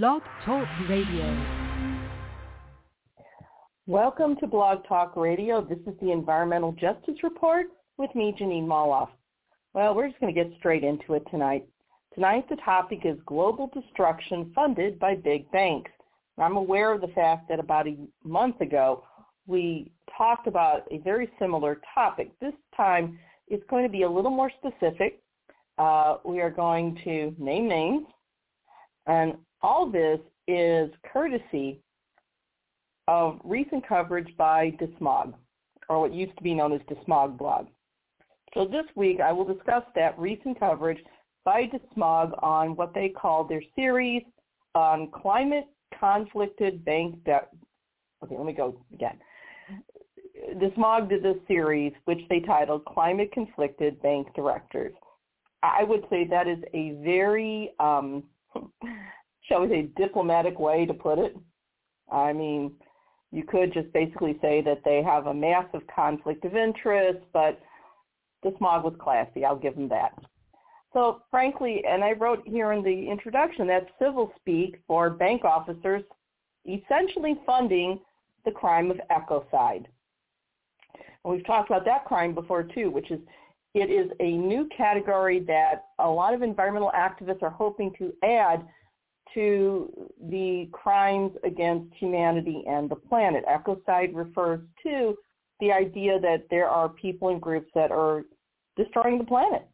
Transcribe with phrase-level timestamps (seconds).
[0.00, 1.44] Blog Talk Radio.
[3.86, 5.60] Welcome to Blog Talk Radio.
[5.60, 7.66] This is the Environmental Justice Report
[7.98, 9.10] with me, Jeanine Molloff.
[9.74, 11.68] Well, we're just going to get straight into it tonight.
[12.14, 15.90] Tonight the topic is global destruction funded by big banks.
[16.38, 19.04] I'm aware of the fact that about a month ago
[19.46, 22.30] we talked about a very similar topic.
[22.40, 25.20] This time it's going to be a little more specific.
[25.76, 28.06] Uh, we are going to name names
[29.06, 30.18] and all this
[30.48, 31.80] is courtesy
[33.08, 35.34] of recent coverage by DeSmog,
[35.88, 37.66] or what used to be known as DeSmog blog.
[38.54, 40.98] So this week I will discuss that recent coverage
[41.44, 44.22] by DeSmog on what they call their series
[44.74, 45.66] on climate
[45.98, 47.48] conflicted bank debt.
[48.22, 49.18] Okay, let me go again.
[50.56, 54.92] DeSmog did this series which they titled Climate Conflicted Bank Directors.
[55.62, 58.24] I would say that is a very um,
[59.42, 61.36] shall we say, diplomatic way to put it.
[62.10, 62.72] I mean,
[63.30, 67.60] you could just basically say that they have a massive conflict of interest, but
[68.44, 69.44] DeSmog was classy.
[69.44, 70.12] I'll give them that.
[70.92, 76.02] So frankly, and I wrote here in the introduction, that's civil speak for bank officers
[76.66, 77.98] essentially funding
[78.44, 79.86] the crime of ecocide.
[81.24, 83.20] And we've talked about that crime before too, which is
[83.74, 88.66] it is a new category that a lot of environmental activists are hoping to add
[89.34, 93.44] to the crimes against humanity and the planet.
[93.46, 95.16] Ecocide refers to
[95.60, 98.24] the idea that there are people and groups that are
[98.76, 99.66] destroying the planet.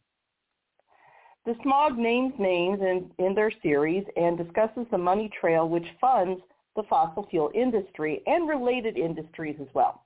[1.47, 6.41] DeSmog names names in, in their series and discusses the money trail which funds
[6.75, 10.03] the fossil fuel industry and related industries as well.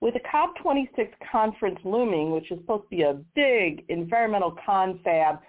[0.00, 5.40] With the COP26 conference looming, which is supposed to be a big environmental confab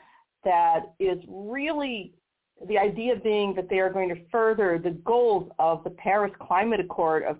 [0.44, 2.14] that is really
[2.68, 6.80] the idea being that they are going to further the goals of the Paris Climate
[6.80, 7.38] Accord of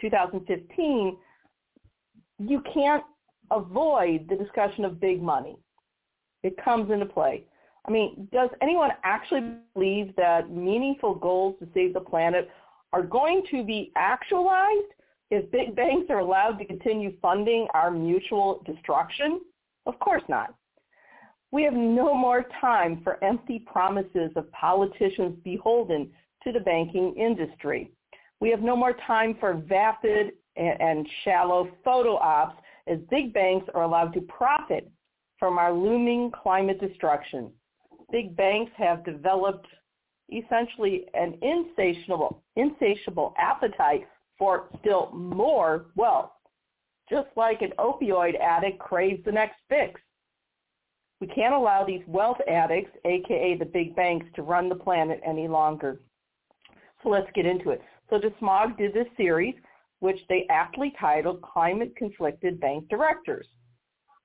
[0.00, 1.16] 2015,
[2.38, 3.04] you can't
[3.50, 5.56] avoid the discussion of big money.
[6.42, 7.44] It comes into play.
[7.86, 12.48] I mean, does anyone actually believe that meaningful goals to save the planet
[12.92, 14.92] are going to be actualized
[15.30, 19.40] if big banks are allowed to continue funding our mutual destruction?
[19.86, 20.54] Of course not.
[21.52, 26.10] We have no more time for empty promises of politicians beholden
[26.44, 27.92] to the banking industry.
[28.40, 33.82] We have no more time for vapid and shallow photo ops as big banks are
[33.82, 34.90] allowed to profit
[35.38, 37.50] from our looming climate destruction.
[38.10, 39.66] Big banks have developed
[40.30, 44.08] essentially an insatiable, insatiable appetite
[44.38, 46.30] for still more wealth,
[47.10, 50.00] just like an opioid addict craves the next fix.
[51.22, 55.46] We can't allow these wealth addicts, aka the big banks, to run the planet any
[55.46, 56.00] longer.
[57.00, 57.80] So let's get into it.
[58.10, 59.54] So DeSmog did this series,
[60.00, 63.46] which they aptly titled Climate Conflicted Bank Directors.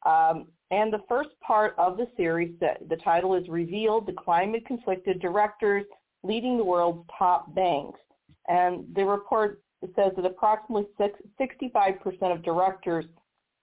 [0.07, 4.65] Um, and the first part of the series, the, the title is Revealed the Climate
[4.65, 5.85] Conflicted Directors
[6.23, 7.99] Leading the World's Top Banks.
[8.47, 9.61] And the report
[9.95, 13.05] says that approximately 65% of directors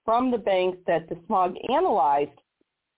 [0.05, 2.39] from the banks that DeSmog analyzed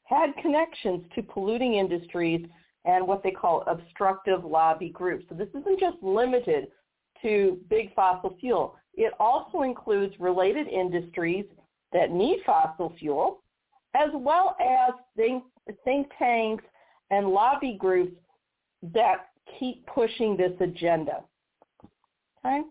[0.07, 2.47] had connections to polluting industries
[2.85, 5.25] and what they call obstructive lobby groups.
[5.29, 6.69] So this isn't just limited
[7.23, 8.77] to big fossil fuel.
[8.95, 11.45] It also includes related industries
[11.93, 13.43] that need fossil fuel,
[13.95, 15.45] as well as think,
[15.85, 16.65] think tanks
[17.11, 18.17] and lobby groups
[18.95, 19.29] that
[19.59, 21.25] keep pushing this agenda.
[22.45, 22.63] Okay?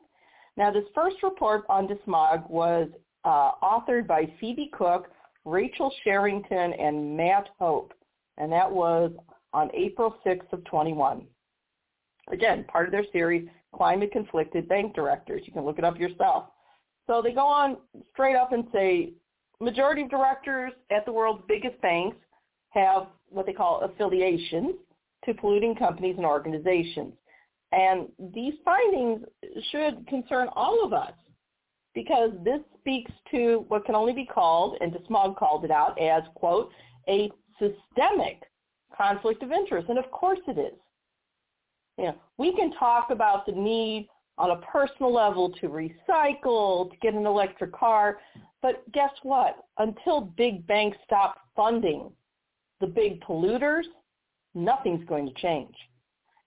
[0.57, 2.88] Now, this first report on DeSmog was
[3.25, 5.09] uh, authored by Phoebe Cook,
[5.45, 7.94] Rachel Sherrington, and Matt Hope.
[8.38, 9.11] And that was
[9.53, 11.25] on April 6th of 21.
[12.31, 15.44] Again, part of their series, Climate Conflicted Bank Directors.
[15.45, 16.45] You can look it up yourself.
[17.07, 17.78] So they go on
[18.11, 19.13] straight up and say,
[19.61, 22.17] majority of directors at the world's biggest banks
[22.69, 24.75] have what they call affiliations
[25.25, 27.13] to polluting companies and organizations.
[27.72, 29.22] And these findings
[29.72, 31.14] should concern all of us
[31.96, 36.22] because this speaks to what can only be called, and DeSmog called it out as,
[36.36, 36.70] quote,
[37.09, 38.44] a systemic
[38.96, 39.90] conflict of interest.
[39.90, 40.78] And of course it is.
[41.97, 46.97] You know, we can talk about the need on a personal level to recycle, to
[47.02, 48.20] get an electric car,
[48.62, 49.58] but guess what?
[49.78, 52.12] Until big banks stop funding
[52.82, 53.84] the big polluters,
[54.53, 55.74] nothing's going to change.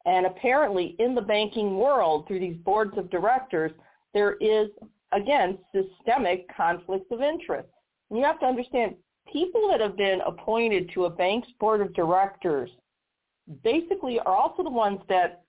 [0.05, 3.73] And apparently in the banking world, through these boards of directors,
[4.13, 4.69] there is
[5.13, 7.69] again, systemic conflicts of interest.
[8.11, 8.95] And you have to understand,
[9.33, 12.71] people that have been appointed to a bank's board of directors,
[13.63, 15.43] basically are also the ones that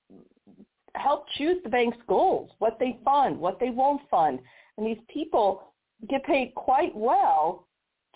[0.95, 4.39] help choose the bank's goals, what they fund, what they won't fund.
[4.77, 5.73] And these people
[6.09, 7.67] get paid quite well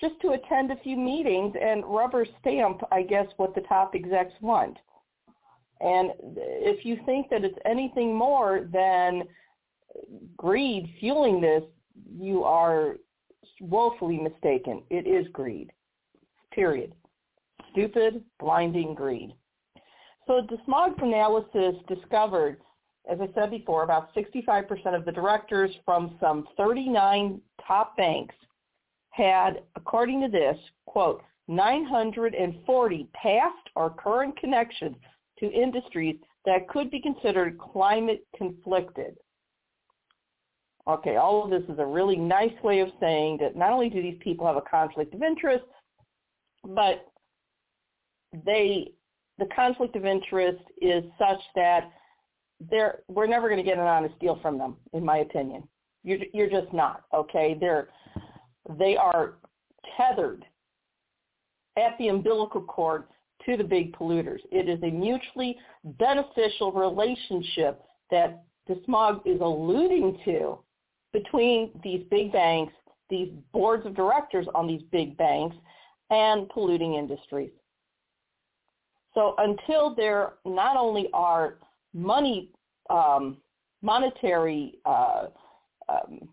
[0.01, 4.33] just to attend a few meetings and rubber stamp, I guess, what the top execs
[4.41, 4.77] want.
[5.81, 9.23] And if you think that it's anything more than
[10.37, 11.63] greed fueling this,
[12.11, 12.95] you are
[13.61, 14.83] woefully mistaken.
[14.89, 15.71] It is greed.
[16.51, 16.93] Period.
[17.71, 19.33] Stupid, blinding greed.
[20.27, 22.61] So the DeSmog's analysis discovered,
[23.09, 28.35] as I said before, about 65% of the directors from some 39 top banks
[29.09, 34.95] had, according to this, quote, 940 past or current connections
[35.39, 36.15] to industries
[36.45, 39.17] that could be considered climate conflicted.
[40.87, 44.01] Okay, all of this is a really nice way of saying that not only do
[44.01, 45.63] these people have a conflict of interest,
[46.65, 47.07] but
[48.45, 48.91] they
[49.39, 51.91] the conflict of interest is such that
[52.69, 55.67] they're we're never going to get an honest deal from them, in my opinion.
[56.03, 57.55] You're you're just not okay.
[57.59, 57.87] They're
[58.77, 59.35] they are
[59.97, 60.45] tethered
[61.77, 63.05] at the umbilical cord
[63.45, 64.39] to the big polluters.
[64.51, 70.59] It is a mutually beneficial relationship that DeSmog is alluding to
[71.13, 72.73] between these big banks,
[73.09, 75.55] these boards of directors on these big banks,
[76.09, 77.51] and polluting industries.
[79.13, 81.59] So until there not only are
[81.93, 82.49] money,
[82.89, 83.37] um,
[83.81, 85.27] monetary, uh,
[85.87, 86.27] um,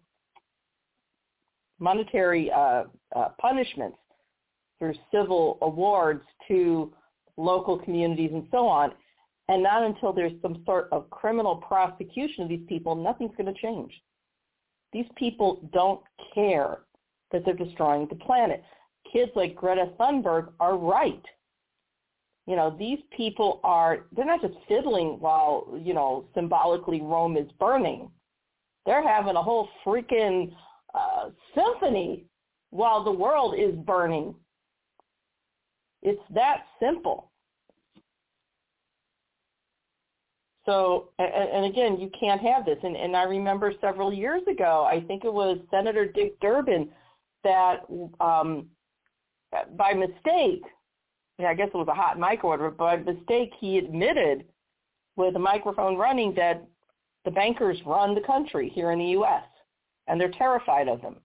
[1.79, 2.85] monetary uh,
[3.15, 3.99] uh, punishments
[4.79, 6.93] through civil awards to
[7.37, 8.93] local communities and so on,
[9.49, 13.61] and not until there's some sort of criminal prosecution of these people, nothing's going to
[13.61, 13.93] change.
[14.93, 16.01] These people don't
[16.35, 16.79] care
[17.33, 18.63] that they're destroying the planet.
[19.13, 21.25] Kids like Greta Thunberg are right
[22.51, 27.49] you know, these people are, they're not just fiddling while, you know, symbolically Rome is
[27.61, 28.11] burning.
[28.87, 30.53] They're having a whole freaking
[30.93, 32.25] uh, symphony
[32.71, 34.35] while the world is burning.
[36.03, 37.30] It's that simple.
[40.67, 42.79] So, and, and again, you can't have this.
[42.83, 46.91] And, and I remember several years ago, I think it was Senator Dick Durbin
[47.43, 47.87] that
[48.21, 48.67] um,
[49.77, 50.63] by mistake
[51.41, 54.45] yeah, I guess it was a hot mic order, but by mistake he admitted
[55.17, 56.63] with the microphone running that
[57.25, 59.45] the bankers run the country here in the U.S.
[60.07, 61.17] and they're terrified of them.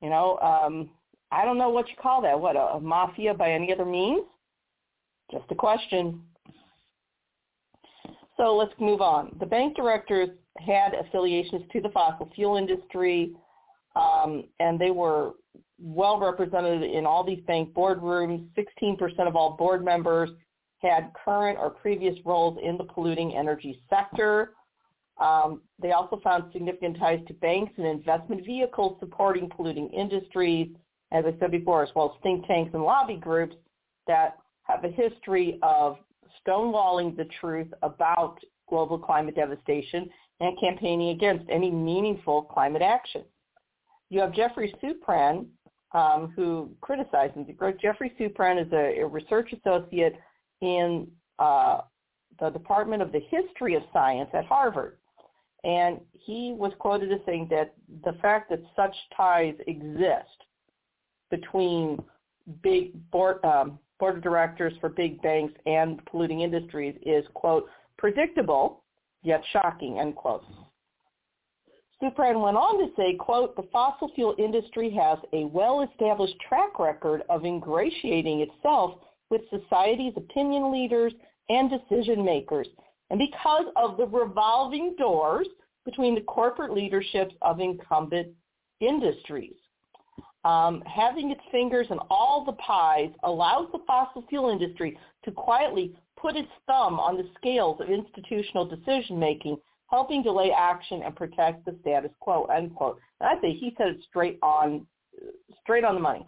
[0.00, 0.88] You know, um,
[1.30, 2.38] I don't know what you call that.
[2.38, 4.24] What, a, a mafia by any other means?
[5.30, 6.22] Just a question.
[8.36, 9.34] So let's move on.
[9.40, 10.28] The bank directors
[10.58, 13.32] had affiliations to the fossil fuel industry,
[13.94, 15.32] um, and they were
[15.78, 18.46] well represented in all these bank boardrooms.
[18.56, 20.30] 16% of all board members
[20.80, 24.52] had current or previous roles in the polluting energy sector.
[25.18, 30.68] Um, they also found significant ties to banks and investment vehicles supporting polluting industries,
[31.10, 33.56] as I said before, as well as think tanks and lobby groups
[34.06, 35.96] that have a history of
[36.46, 38.38] stonewalling the truth about
[38.68, 40.08] global climate devastation
[40.40, 43.22] and campaigning against any meaningful climate action.
[44.10, 45.46] You have Geoffrey Supran,
[45.92, 47.46] um, who criticized him.
[47.80, 50.14] Geoffrey Supran is a, a research associate
[50.60, 51.08] in
[51.38, 51.80] uh,
[52.38, 54.98] the Department of the History of Science at Harvard.
[55.64, 57.74] And he was quoted as saying that
[58.04, 60.44] the fact that such ties exist
[61.30, 61.98] between
[62.62, 62.92] big
[63.44, 67.66] um, board of directors for big banks and polluting industries is, quote,
[67.98, 68.82] predictable
[69.22, 70.44] yet shocking, end quote.
[72.02, 77.22] Supran went on to say, quote, the fossil fuel industry has a well-established track record
[77.30, 79.00] of ingratiating itself
[79.30, 81.12] with society's opinion leaders
[81.48, 82.68] and decision makers.
[83.10, 85.46] And because of the revolving doors
[85.84, 88.28] between the corporate leaderships of incumbent
[88.80, 89.54] industries.
[90.46, 95.96] Um, having its fingers in all the pies allows the fossil fuel industry to quietly
[96.16, 99.56] put its thumb on the scales of institutional decision making
[99.88, 103.00] helping delay action and protect the status quo, end quote.
[103.20, 104.86] And I think he said it straight on,
[105.62, 106.24] straight on the money.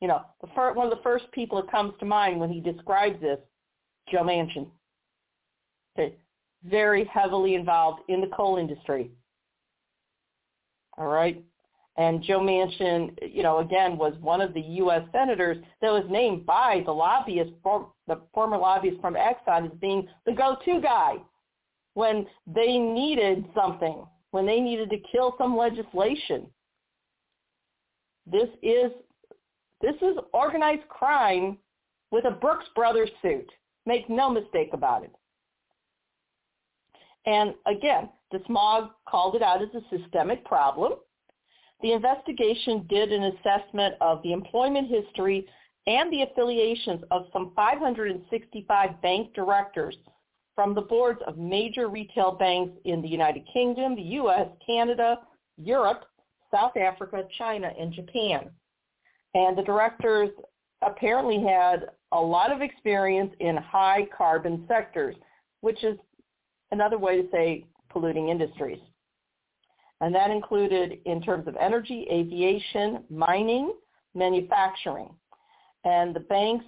[0.00, 3.20] You know, the one of the first people that comes to mind when he describes
[3.20, 3.38] this,
[4.10, 4.66] Joe Manchin.
[5.98, 6.16] Okay.
[6.64, 9.10] Very heavily involved in the coal industry.
[10.98, 11.42] All right.
[11.98, 15.02] And Joe Manchin, you know, again, was one of the U.S.
[15.12, 17.52] senators that was named by the lobbyist,
[18.06, 21.16] the former lobbyist from Exxon as being the go-to guy
[21.94, 26.46] when they needed something, when they needed to kill some legislation.
[28.30, 28.92] This is
[29.80, 31.58] this is organized crime
[32.10, 33.50] with a Brooks Brothers suit.
[33.84, 35.12] Make no mistake about it.
[37.26, 40.94] And again, DeSmog called it out as a systemic problem.
[41.82, 45.46] The investigation did an assessment of the employment history
[45.86, 49.96] and the affiliations of some 565 bank directors
[50.54, 55.18] from the boards of major retail banks in the United Kingdom, the U.S., Canada,
[55.58, 56.04] Europe,
[56.52, 58.50] South Africa, China, and Japan.
[59.34, 60.30] And the directors
[60.82, 65.14] apparently had a lot of experience in high carbon sectors,
[65.60, 65.98] which is
[66.70, 68.78] another way to say polluting industries.
[70.00, 73.72] And that included in terms of energy, aviation, mining,
[74.14, 75.10] manufacturing.
[75.84, 76.64] And the banks,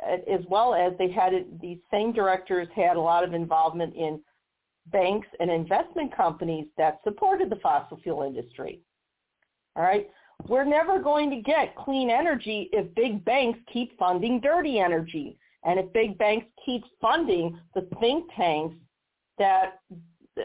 [0.00, 4.20] as well as they had these same directors had a lot of involvement in
[4.86, 8.80] banks and investment companies that supported the fossil fuel industry.
[9.76, 10.08] All right.
[10.48, 15.38] We're never going to get clean energy if big banks keep funding dirty energy.
[15.64, 18.76] And if big banks keep funding the think tanks
[19.38, 19.80] that
[20.36, 20.42] uh,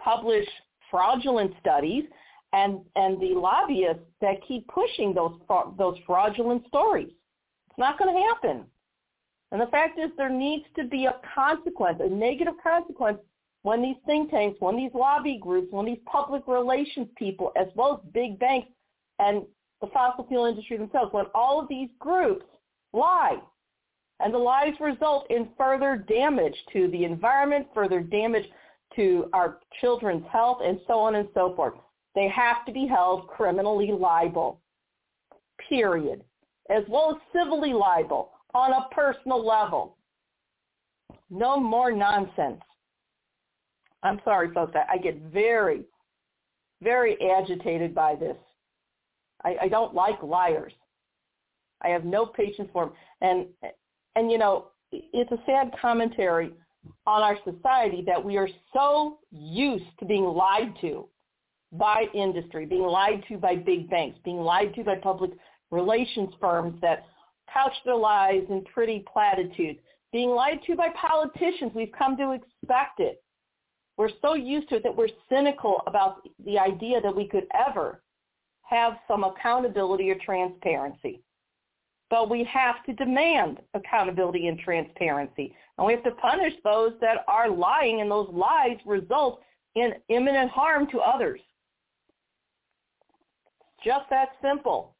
[0.00, 0.46] publish
[0.94, 2.04] fraudulent studies
[2.52, 5.36] and, and the lobbyists that keep pushing those,
[5.76, 7.08] those fraudulent stories.
[7.08, 8.64] It's not going to happen.
[9.50, 13.18] And the fact is there needs to be a consequence, a negative consequence
[13.62, 18.00] when these think tanks, when these lobby groups, when these public relations people, as well
[18.00, 18.68] as big banks
[19.18, 19.42] and
[19.80, 22.46] the fossil fuel industry themselves, when all of these groups
[22.92, 23.36] lie,
[24.20, 28.44] and the lies result in further damage to the environment, further damage
[28.96, 31.74] to our children's health, and so on and so forth.
[32.14, 34.60] They have to be held criminally liable,
[35.68, 36.22] period,
[36.70, 39.96] as well as civilly liable on a personal level.
[41.30, 42.60] No more nonsense.
[44.02, 44.74] I'm sorry, folks.
[44.76, 45.84] I, I get very,
[46.82, 48.36] very agitated by this.
[49.44, 50.72] I, I don't like liars.
[51.82, 52.94] I have no patience for them.
[53.20, 53.46] And,
[54.14, 56.52] and you know, it's a sad commentary
[57.06, 61.08] on our society that we are so used to being lied to
[61.72, 65.30] by industry, being lied to by big banks, being lied to by public
[65.70, 67.04] relations firms that
[67.52, 69.78] couch their lies in pretty platitudes,
[70.12, 71.72] being lied to by politicians.
[71.74, 73.22] We've come to expect it.
[73.96, 78.02] We're so used to it that we're cynical about the idea that we could ever
[78.62, 81.22] have some accountability or transparency.
[82.14, 85.52] But we have to demand accountability and transparency.
[85.76, 89.40] And we have to punish those that are lying and those lies result
[89.74, 91.40] in imminent harm to others.
[93.84, 94.94] Just that simple.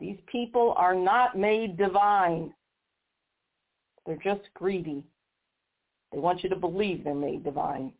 [0.00, 2.54] These people are not made divine.
[4.06, 5.04] They're just greedy.
[6.10, 7.92] They want you to believe they're made divine.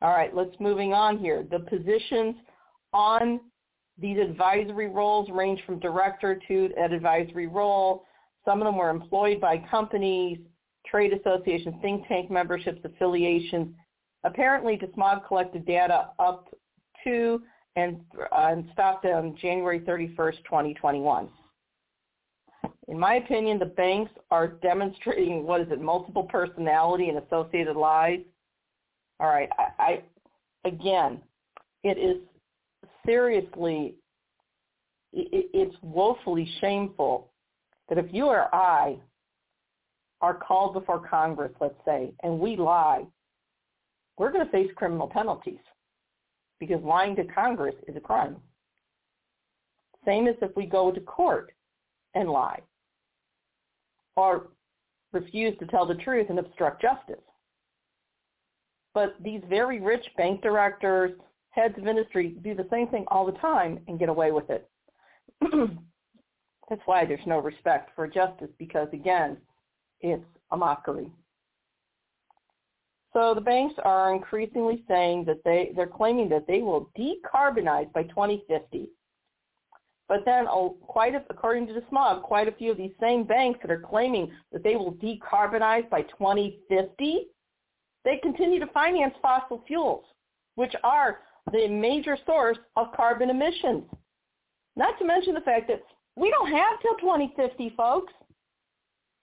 [0.00, 1.44] All right, let's moving on here.
[1.50, 2.36] The positions
[2.94, 3.40] on
[3.98, 8.04] these advisory roles range from director to an advisory role.
[8.44, 10.38] Some of them were employed by companies,
[10.86, 13.74] trade associations, think tank memberships, affiliations.
[14.24, 16.48] Apparently, DeSmog collected data up
[17.04, 17.42] to
[17.76, 21.28] and, uh, and stopped on January 31st, 2021.
[22.88, 28.20] In my opinion, the banks are demonstrating, what is it, multiple personality and associated lies.
[29.20, 30.02] All right, I, I
[30.64, 31.20] again,
[31.84, 32.16] it is
[33.08, 33.94] seriously,
[35.12, 37.32] it's woefully shameful
[37.88, 38.98] that if you or I
[40.20, 43.04] are called before Congress, let's say, and we lie,
[44.18, 45.60] we're going to face criminal penalties
[46.60, 48.36] because lying to Congress is a crime.
[50.04, 51.52] Same as if we go to court
[52.14, 52.60] and lie
[54.16, 54.48] or
[55.12, 57.22] refuse to tell the truth and obstruct justice.
[58.92, 61.12] But these very rich bank directors,
[61.58, 64.68] heads of industry do the same thing all the time and get away with it.
[66.70, 69.38] That's why there's no respect for justice because, again,
[70.00, 71.10] it's a mockery.
[73.12, 78.04] So the banks are increasingly saying that they, they're claiming that they will decarbonize by
[78.04, 78.90] 2050.
[80.08, 80.46] But then,
[80.82, 84.30] quite a, according to DeSmog, quite a few of these same banks that are claiming
[84.52, 87.26] that they will decarbonize by 2050,
[88.04, 90.04] they continue to finance fossil fuels,
[90.54, 91.20] which are
[91.52, 93.84] the major source of carbon emissions.
[94.76, 95.82] Not to mention the fact that
[96.16, 98.12] we don't have till 2050, folks.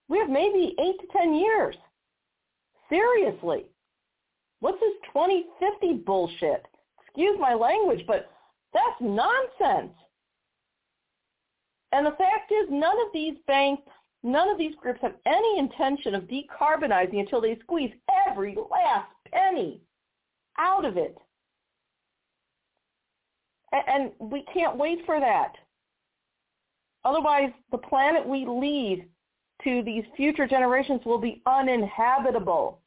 [0.08, 1.76] We have maybe 8 to 10 years.
[2.90, 3.66] Seriously.
[4.60, 6.66] What's this 2050 bullshit?
[7.02, 8.30] Excuse my language, but
[8.74, 9.94] that's nonsense.
[11.92, 13.84] And the fact is, none of these banks,
[14.24, 17.94] none of these groups have any intention of decarbonizing until they squeeze
[18.28, 19.82] every last penny
[20.58, 21.18] out of it.
[23.88, 25.54] And we can't wait for that.
[27.04, 29.04] Otherwise, the planet we leave
[29.64, 32.80] to these future generations will be uninhabitable.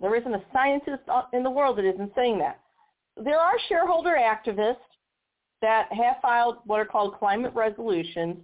[0.00, 2.60] There isn't a scientist in the world that isn't saying that.
[3.22, 4.76] There are shareholder activists
[5.60, 8.38] that have filed what are called climate resolutions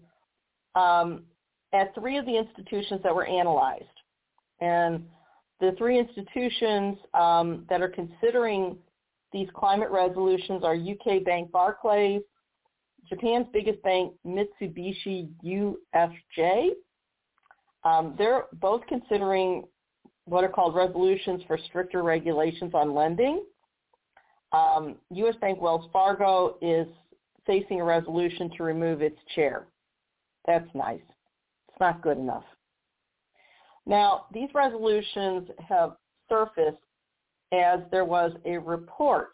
[0.74, 1.24] um,
[1.72, 3.84] at three of the institutions that were analyzed.
[4.60, 5.04] And
[5.60, 8.76] the three institutions um, that are considering
[9.32, 12.22] these climate resolutions are UK bank Barclays,
[13.08, 16.70] Japan's biggest bank Mitsubishi UFJ.
[17.84, 19.64] Um, they're both considering
[20.24, 23.44] what are called resolutions for stricter regulations on lending.
[24.52, 25.36] Um, U.S.
[25.40, 26.86] Bank Wells Fargo is
[27.46, 29.66] facing a resolution to remove its chair.
[30.46, 31.00] That's nice.
[31.68, 32.44] It's not good enough.
[33.86, 35.96] Now, these resolutions have
[36.28, 36.76] surfaced
[37.52, 39.32] as there was a report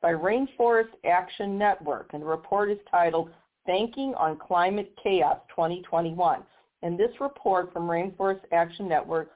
[0.00, 3.30] by Rainforest Action Network, and the report is titled
[3.66, 6.42] Banking on Climate Chaos 2021.
[6.82, 9.32] And this report from Rainforest Action Network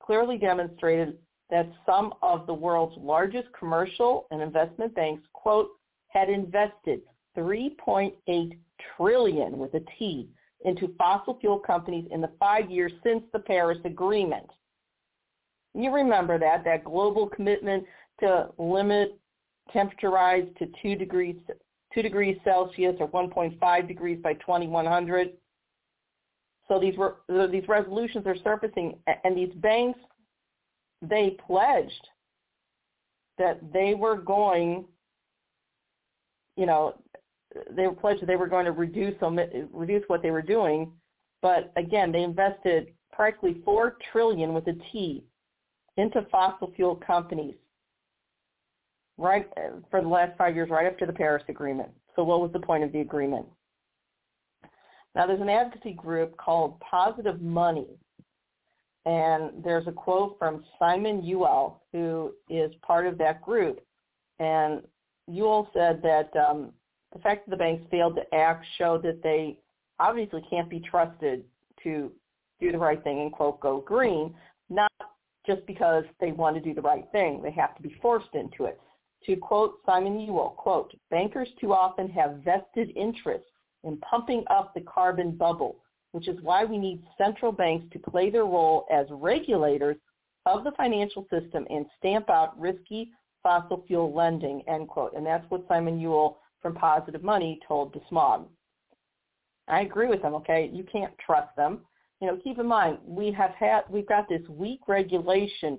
[0.00, 1.18] clearly demonstrated
[1.50, 5.68] that some of the world's largest commercial and investment banks, quote,
[6.08, 7.02] had invested
[7.36, 8.58] 3.8
[8.96, 10.28] trillion with a T
[10.64, 14.46] into fossil fuel companies in the five years since the Paris Agreement.
[15.76, 17.84] You remember that, that global commitment
[18.20, 19.18] to limit
[19.72, 21.36] temperature rise to 2 degrees,
[21.94, 25.32] 2 degrees Celsius or 1.5 degrees by 2100.
[26.66, 30.00] So these, were, these resolutions are surfacing, and these banks,
[31.02, 32.08] they pledged
[33.36, 34.86] that they were going,
[36.56, 36.94] you know,
[37.70, 39.14] they pledged that they were going to reduce
[39.72, 40.90] reduce what they were doing,
[41.42, 45.22] but again, they invested practically four trillion with a T
[45.96, 47.54] into fossil fuel companies
[49.18, 49.46] right
[49.90, 51.88] for the last five years, right after the Paris Agreement.
[52.14, 53.46] So what was the point of the agreement?
[55.14, 57.88] Now there's an advocacy group called Positive Money,
[59.06, 63.80] and there's a quote from Simon Youel, who is part of that group,
[64.38, 64.82] and
[65.30, 66.72] Youel said that um,
[67.12, 69.58] the fact that the banks failed to act showed that they
[69.98, 71.42] obviously can't be trusted
[71.82, 72.12] to
[72.60, 74.34] do the right thing and quote go green,
[74.68, 74.92] not
[75.46, 77.42] just because they want to do the right thing.
[77.42, 78.80] They have to be forced into it.
[79.24, 83.48] To quote Simon Youel, quote, bankers too often have vested interests
[83.84, 85.76] in pumping up the carbon bubble,
[86.12, 89.96] which is why we need central banks to play their role as regulators
[90.44, 93.10] of the financial system and stamp out risky
[93.42, 95.14] fossil fuel lending, end quote.
[95.14, 98.46] And that's what Simon Youel from Positive Money told DeSmog.
[99.68, 100.70] I agree with them, okay?
[100.72, 101.80] You can't trust them.
[102.20, 105.78] You know, keep in mind, we have had, we've got this weak regulation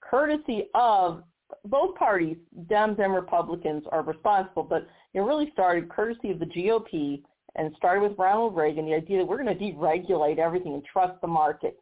[0.00, 1.22] courtesy of
[1.64, 7.22] both parties, Dems and Republicans, are responsible, but it really started courtesy of the GOP
[7.56, 11.20] and started with Ronald Reagan, the idea that we're going to deregulate everything and trust
[11.20, 11.78] the markets.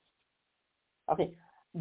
[1.11, 1.33] Okay,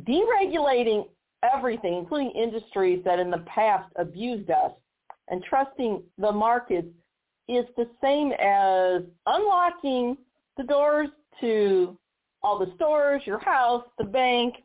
[0.06, 1.08] deregulating
[1.44, 4.72] everything, including industries that in the past abused us,
[5.30, 6.88] and trusting the markets
[7.48, 10.18] is the same as unlocking
[10.58, 11.10] the doors
[11.42, 11.98] to
[12.44, 14.56] all the stores, your house, the bank,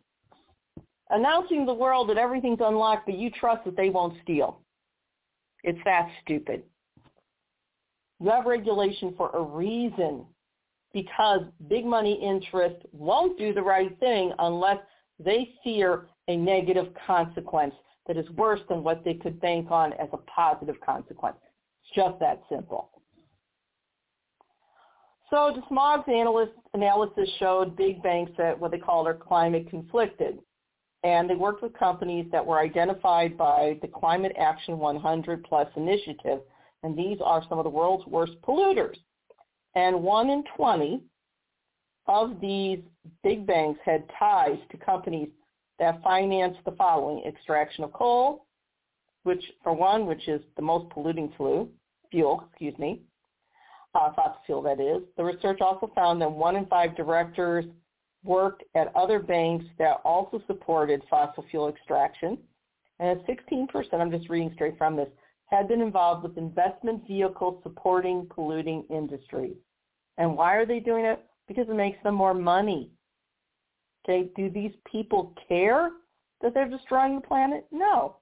[1.10, 4.60] announcing to the world that everything's unlocked, but you trust that they won't steal.
[5.64, 6.62] It's that stupid.
[8.20, 10.24] You have regulation for a reason
[10.92, 14.78] because big money interest won't do the right thing unless
[15.18, 17.74] they fear a negative consequence
[18.06, 21.36] that is worse than what they could bank on as a positive consequence.
[21.84, 22.90] It's just that simple.
[25.32, 30.38] So DeSmog's analyst analysis showed big banks that what they call are climate conflicted.
[31.04, 36.40] And they worked with companies that were identified by the Climate Action 100 Plus initiative.
[36.82, 38.96] And these are some of the world's worst polluters.
[39.74, 41.00] And 1 in 20
[42.08, 42.80] of these
[43.24, 45.30] big banks had ties to companies
[45.78, 48.44] that finance the following, extraction of coal,
[49.22, 51.70] which for one, which is the most polluting fuel,
[52.10, 53.00] fuel, excuse me,
[53.92, 55.02] fossil that is.
[55.16, 57.64] The research also found that one in five directors
[58.24, 62.38] worked at other banks that also supported fossil fuel extraction.
[63.00, 65.08] And 16%, I'm just reading straight from this,
[65.46, 69.56] had been involved with investment vehicles supporting polluting industries.
[70.18, 71.24] And why are they doing it?
[71.48, 72.90] Because it makes them more money.
[74.04, 75.90] Okay, do these people care
[76.40, 77.66] that they're destroying the planet?
[77.70, 78.16] No.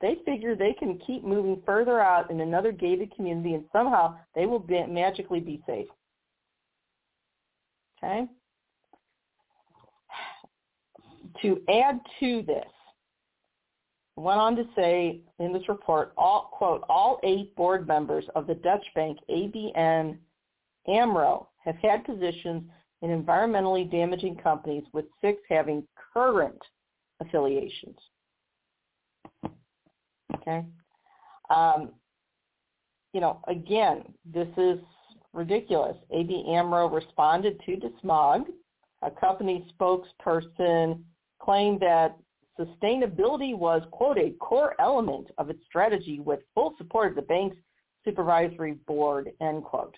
[0.00, 4.46] They figure they can keep moving further out in another gated community and somehow they
[4.46, 5.88] will be, magically be safe.
[8.02, 8.26] Okay?
[11.42, 12.64] To add to this,
[14.16, 18.54] went on to say in this report, all, quote, all eight board members of the
[18.54, 20.18] Dutch bank ABN
[20.86, 22.62] AMRO have had positions
[23.02, 26.60] in environmentally damaging companies with six having current
[27.20, 27.98] affiliations.
[30.34, 30.64] Okay.
[31.50, 31.90] Um,
[33.12, 34.78] you know, again, this is
[35.32, 35.96] ridiculous.
[36.10, 38.44] AB AMRO responded to DeSmog.
[39.02, 41.00] A company spokesperson
[41.40, 42.16] claimed that
[42.58, 47.56] sustainability was, quote, a core element of its strategy with full support of the bank's
[48.04, 49.94] supervisory board, end quote.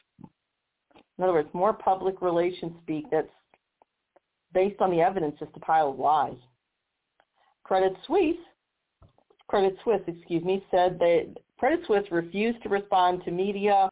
[1.18, 3.28] In other words, more public relations speak that's
[4.52, 6.36] based on the evidence, just a pile of lies.
[7.64, 8.36] Credit Suisse,
[9.48, 13.88] Credit Suisse, excuse me, said that Credit Suisse refused to respond to media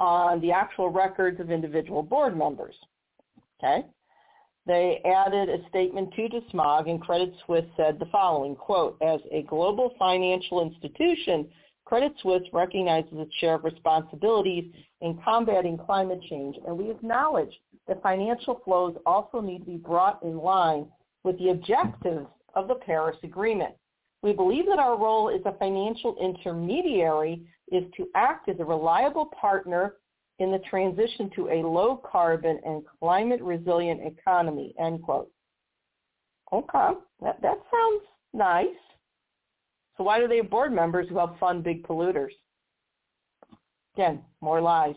[0.00, 2.74] on the actual records of individual board members.
[3.62, 3.86] Okay?
[4.66, 9.42] They added a statement to DeSmog, and Credit Suisse said the following, quote, as a
[9.42, 11.48] global financial institution,
[11.84, 17.52] Credit Suisse recognizes its share of responsibilities in combating climate change, and we acknowledge
[17.86, 20.86] that financial flows also need to be brought in line
[21.24, 23.74] with the objectives of the Paris Agreement.
[24.24, 29.26] We believe that our role as a financial intermediary is to act as a reliable
[29.38, 29.96] partner
[30.38, 35.30] in the transition to a low carbon and climate resilient economy, end quote.
[36.54, 38.66] Okay, that, that sounds nice.
[39.98, 42.32] So why do they have board members who help fund big polluters?
[43.94, 44.96] Again, more lies.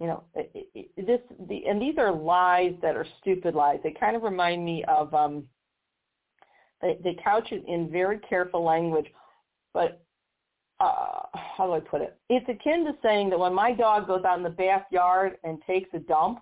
[0.00, 3.80] You know, it, it, this the and these are lies that are stupid lies.
[3.84, 5.44] They kind of remind me of um,
[6.82, 9.06] they, couch it in very careful language,
[9.74, 10.02] but
[10.80, 12.16] uh, how do I put it?
[12.28, 15.90] It's akin to saying that when my dog goes out in the backyard and takes
[15.92, 16.40] a dump,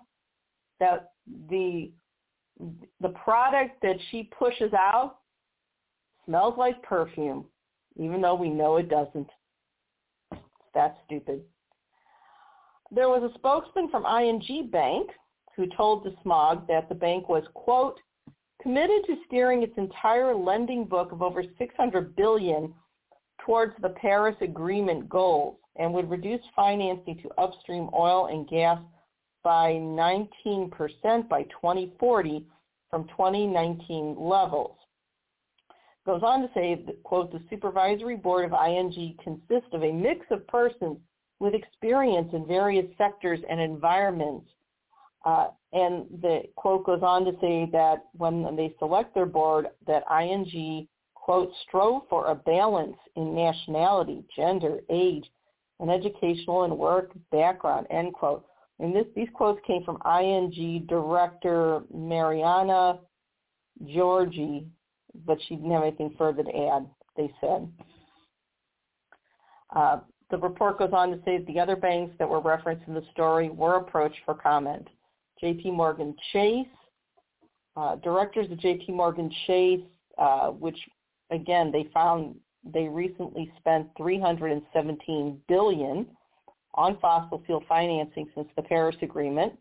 [0.79, 1.11] that
[1.49, 1.91] the
[2.99, 5.19] the product that she pushes out
[6.25, 7.45] smells like perfume,
[7.95, 9.29] even though we know it doesn't.
[10.73, 11.41] That's stupid.
[12.91, 15.09] There was a spokesman from ING Bank
[15.55, 17.99] who told DeSmog that the bank was, quote,
[18.61, 22.73] committed to steering its entire lending book of over 600 billion
[23.45, 28.79] towards the Paris Agreement goals and would reduce financing to upstream oil and gas
[29.43, 30.69] by 19%
[31.29, 32.45] by 2040
[32.89, 34.75] from 2019 levels.
[36.05, 40.45] Goes on to say quote, the supervisory board of ING consists of a mix of
[40.47, 40.97] persons
[41.39, 44.49] with experience in various sectors and environments
[45.25, 50.03] uh, and the quote goes on to say that when they select their board, that
[50.11, 55.25] ING, quote, strove for a balance in nationality, gender, age,
[55.79, 58.45] and educational and work background, end quote.
[58.79, 62.99] And this, these quotes came from ING Director Mariana
[63.83, 64.65] Gheorghe,
[65.25, 67.69] but she didn't have anything further to add, they said.
[69.75, 69.99] Uh,
[70.31, 73.03] the report goes on to say that the other banks that were referenced in the
[73.11, 74.87] story were approached for comment.
[75.43, 76.67] JP Morgan Chase,
[77.75, 79.81] uh, directors of JP Morgan Chase,
[80.17, 80.77] uh, which
[81.31, 86.05] again they found they recently spent 317 billion
[86.73, 89.53] on fossil fuel financing since the Paris Agreement.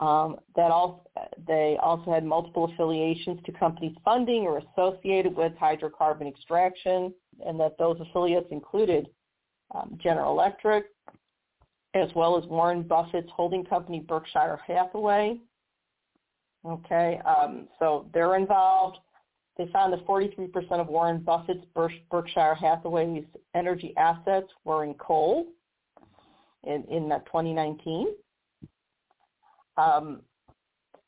[0.00, 1.02] Um, that also,
[1.46, 7.12] they also had multiple affiliations to companies funding or associated with hydrocarbon extraction,
[7.46, 9.08] and that those affiliates included
[9.74, 10.86] um, General Electric,
[11.94, 15.38] as well as Warren Buffett's holding company, Berkshire Hathaway.
[16.64, 18.98] Okay, um, so they're involved.
[19.56, 21.64] They found that 43% of Warren Buffett's
[22.10, 23.24] Berkshire Hathaway's
[23.54, 25.46] energy assets were in coal
[26.64, 28.08] in, in 2019.
[29.76, 30.20] Um,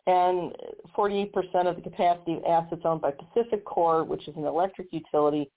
[0.07, 0.53] and
[0.97, 1.33] 48%
[1.67, 5.51] of the capacity of assets owned by PacifiCorp, which is an electric utility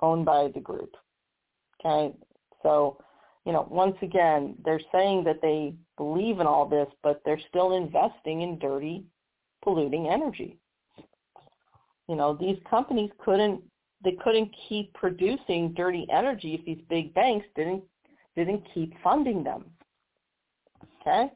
[0.00, 0.94] owned by the group.
[1.84, 2.14] Okay,
[2.62, 2.98] so
[3.50, 7.76] you know, once again, they're saying that they believe in all this, but they're still
[7.76, 9.02] investing in dirty,
[9.64, 10.56] polluting energy.
[12.08, 13.60] You know, these companies couldn't
[14.04, 17.82] they couldn't keep producing dirty energy if these big banks didn't
[18.36, 19.64] didn't keep funding them.
[21.00, 21.32] Okay?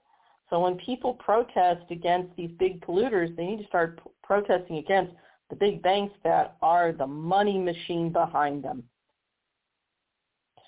[0.50, 5.14] So when people protest against these big polluters, they need to start p- protesting against
[5.50, 8.84] the big banks that are the money machine behind them.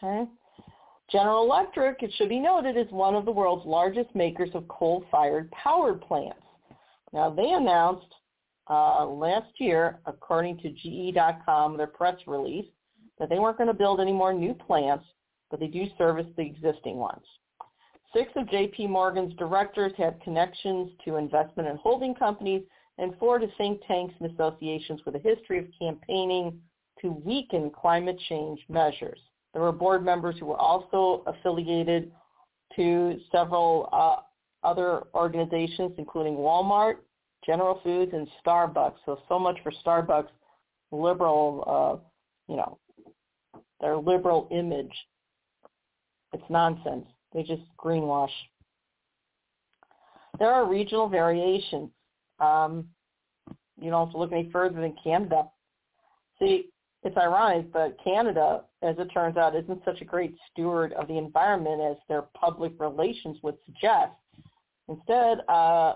[0.03, 0.29] Okay?
[1.11, 5.51] General Electric, it should be noted, is one of the world's largest makers of coal-fired
[5.53, 6.40] power plants.
[7.12, 8.12] Now, they announced
[8.69, 12.66] uh, last year, according to GE.com, their press release,
[13.19, 15.05] that they weren't going to build any more new plants,
[15.51, 17.25] but they do service the existing ones.
[18.12, 22.62] Six of JP Morgan's directors have connections to investment and holding companies,
[22.99, 26.59] and four to think tanks and associations with a history of campaigning
[27.01, 29.21] to weaken climate change measures.
[29.57, 32.12] There were board members who were also affiliated
[32.77, 34.16] to several uh,
[34.69, 36.97] other organizations, including Walmart,
[37.47, 38.97] General Foods, and Starbucks.
[39.07, 40.29] So, so much for Starbucks'
[40.92, 42.79] liberal, uh, you know,
[43.81, 44.92] their liberal image.
[46.35, 47.07] It's nonsense.
[47.33, 48.29] They just greenwash.
[50.38, 51.88] There are regional variations.
[52.40, 52.88] Um,
[53.81, 55.45] you don't have to look any further than Canada.
[56.38, 56.69] See,
[57.07, 61.16] it's ironic, but Canada, as it turns out, isn't such a great steward of the
[61.16, 64.12] environment as their public relations would suggest.
[64.88, 65.95] Instead, uh,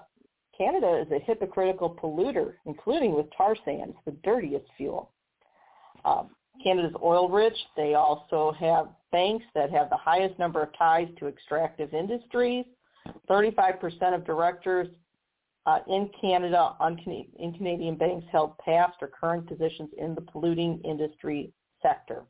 [0.57, 5.11] Canada is a hypocritical polluter, including with tar sands, the dirtiest fuel.
[6.05, 6.31] Um,
[6.63, 7.57] Canada's oil rich.
[7.77, 12.67] They also have banks that have the highest number of ties to extractive industries.
[13.29, 14.89] 35% of directors
[15.67, 16.99] uh, in Canada on
[17.39, 22.25] in Canadian banks held past or current positions in the polluting industry sector.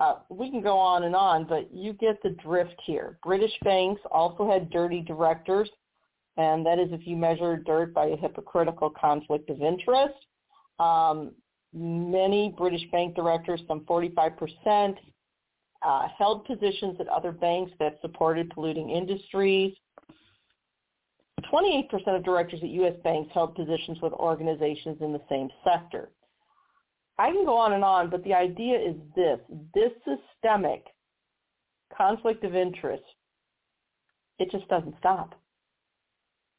[0.00, 3.18] Uh, we can go on and on, but you get the drift here.
[3.22, 5.70] British banks also had dirty directors,
[6.36, 10.14] and that is if you measure dirt by a hypocritical conflict of interest.
[10.78, 11.32] Um,
[11.72, 14.96] many British bank directors, some 45%,
[15.82, 19.74] uh, held positions at other banks that supported polluting industries.
[21.42, 22.94] 28% of directors at U.S.
[23.04, 26.10] banks held positions with organizations in the same sector.
[27.18, 29.38] I can go on and on, but the idea is this.
[29.74, 30.84] This systemic
[31.96, 33.04] conflict of interest,
[34.38, 35.34] it just doesn't stop.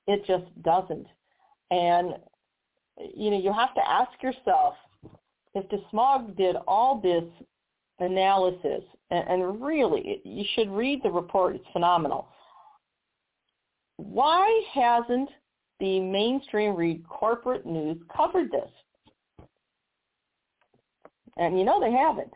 [0.08, 1.08] It just doesn't.
[1.70, 2.16] And,
[3.16, 4.76] you know, you have to ask yourself,
[5.54, 7.24] if DeSmog did all this
[8.00, 11.56] analysis, and, and really, you should read the report.
[11.56, 12.28] It's phenomenal.
[13.98, 15.30] Why hasn't
[15.80, 19.48] the mainstream read corporate news covered this?
[21.38, 22.34] And you know they haven't.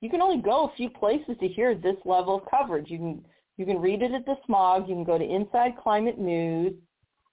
[0.00, 2.90] You can only go a few places to hear this level of coverage.
[2.90, 3.24] You can
[3.56, 4.88] you can read it at the Smog.
[4.88, 6.74] You can go to Inside Climate News.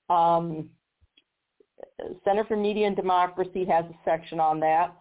[0.10, 0.70] Um,
[2.24, 4.96] Center for Media and Democracy has a section on that.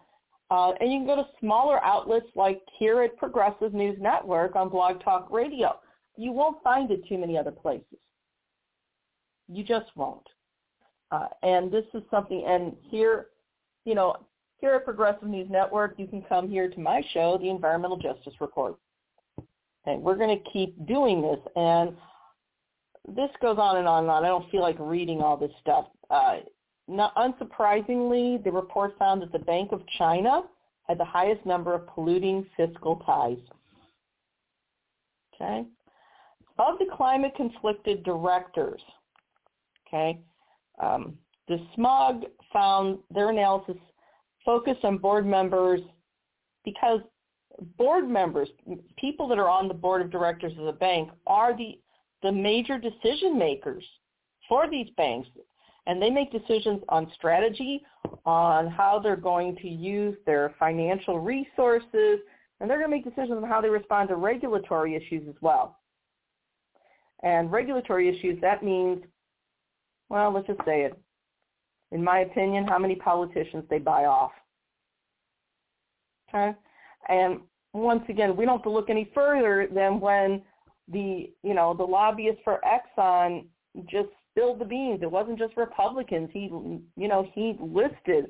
[0.51, 4.69] Uh, and you can go to smaller outlets like here at Progressive News Network on
[4.69, 5.79] Blog Talk Radio.
[6.17, 7.97] You won't find it too many other places.
[9.47, 10.27] You just won't.
[11.11, 13.27] Uh, and this is something, and here,
[13.85, 14.15] you know,
[14.59, 18.33] here at Progressive News Network, you can come here to my show, the Environmental Justice
[18.39, 18.75] Report.
[19.85, 21.39] And we're going to keep doing this.
[21.55, 21.95] And
[23.07, 24.23] this goes on and on and on.
[24.23, 25.85] I don't feel like reading all this stuff.
[26.09, 26.37] Uh,
[26.87, 30.43] not unsurprisingly, the report found that the Bank of China
[30.87, 33.37] had the highest number of polluting fiscal ties.
[35.35, 35.65] Okay?
[36.57, 38.81] Of the climate conflicted directors,
[39.87, 40.19] okay,
[40.81, 41.17] um,
[41.47, 43.77] the SMOG found their analysis
[44.43, 45.81] focused on board members
[46.63, 47.01] because
[47.77, 48.49] board members,
[48.97, 51.79] people that are on the board of directors of the bank, are the,
[52.23, 53.83] the major decision makers
[54.49, 55.27] for these banks
[55.87, 57.83] and they make decisions on strategy,
[58.25, 62.19] on how they're going to use their financial resources,
[62.59, 65.79] and they're going to make decisions on how they respond to regulatory issues as well.
[67.23, 69.03] And regulatory issues, that means,
[70.09, 70.97] well, let's just say it.
[71.91, 74.31] In my opinion, how many politicians they buy off.
[76.29, 76.57] Okay?
[77.07, 77.39] And
[77.73, 80.41] once again, we don't have to look any further than when
[80.91, 83.45] the, you know, the lobbyist for Exxon
[83.89, 84.99] just spilled the beans.
[85.01, 86.29] It wasn't just Republicans.
[86.33, 86.49] He,
[86.97, 88.25] you know, he listed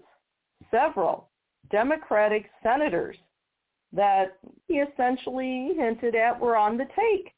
[0.71, 1.29] several
[1.71, 3.17] Democratic senators
[3.93, 7.33] that he essentially hinted at were on the take.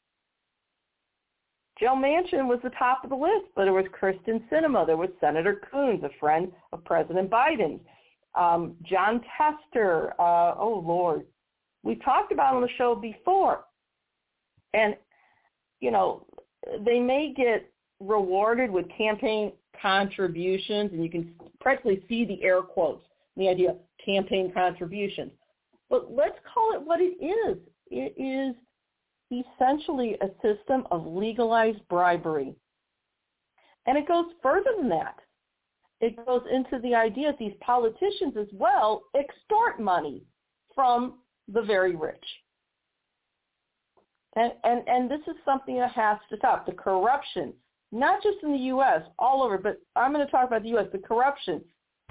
[1.80, 4.86] Joe Manchin was the top of the list, but there was Kyrsten Sinema.
[4.86, 7.78] There was Senator Coons, a friend of President Biden.
[8.34, 10.14] Um, Jon Tester.
[10.18, 11.24] Uh, oh, Lord.
[11.84, 13.64] We talked about on the show before.
[14.74, 14.96] And,
[15.80, 16.26] you know,
[16.84, 23.04] they may get rewarded with campaign contributions, and you can practically see the air quotes,
[23.36, 25.30] the idea of campaign contributions.
[25.88, 27.58] But let's call it what it is.
[27.90, 28.56] It is
[29.30, 32.54] essentially a system of legalized bribery.
[33.86, 35.16] And it goes further than that.
[36.00, 40.22] It goes into the idea that these politicians as well extort money
[40.74, 41.18] from
[41.52, 42.24] the very rich.
[44.36, 46.66] And, and, and this is something that has to stop.
[46.66, 47.52] The corruption
[47.92, 50.86] not just in the U.S., all over, but I'm going to talk about the U.S.,
[50.92, 51.62] the corruption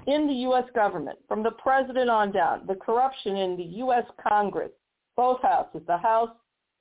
[0.06, 0.64] in the U.S.
[0.74, 4.04] government, from the president on down, the corruption in the U.S.
[4.26, 4.70] Congress,
[5.16, 6.30] both houses, the House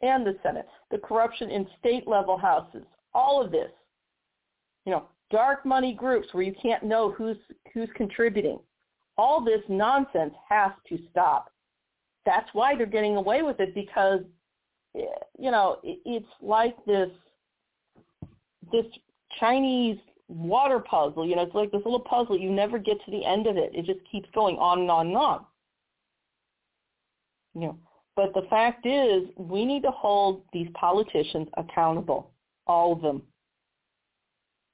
[0.02, 2.84] and the Senate, the corruption in state level houses,
[3.14, 3.72] all of this,
[4.86, 7.38] you know, dark money groups where you can't know who's
[7.74, 8.60] who's contributing,
[9.18, 11.52] All this nonsense has to stop.
[12.26, 14.22] That's why they're getting away with it because,
[14.96, 15.02] eh,
[15.38, 17.10] you know, it's like this
[18.72, 18.86] this
[19.40, 21.26] Chinese water puzzle.
[21.26, 22.38] You know, it's like this little puzzle.
[22.38, 23.72] You never get to the end of it.
[23.74, 25.46] It just keeps going on and on and on.
[27.56, 27.78] You know,
[28.18, 32.32] but the fact is, we need to hold these politicians accountable,
[32.66, 33.22] all of them.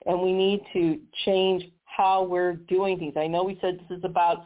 [0.05, 3.15] And we need to change how we're doing things.
[3.17, 4.45] I know we said this is about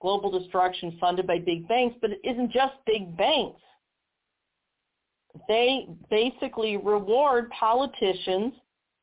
[0.00, 3.60] global destruction funded by big banks, but it isn't just big banks.
[5.46, 8.54] They basically reward politicians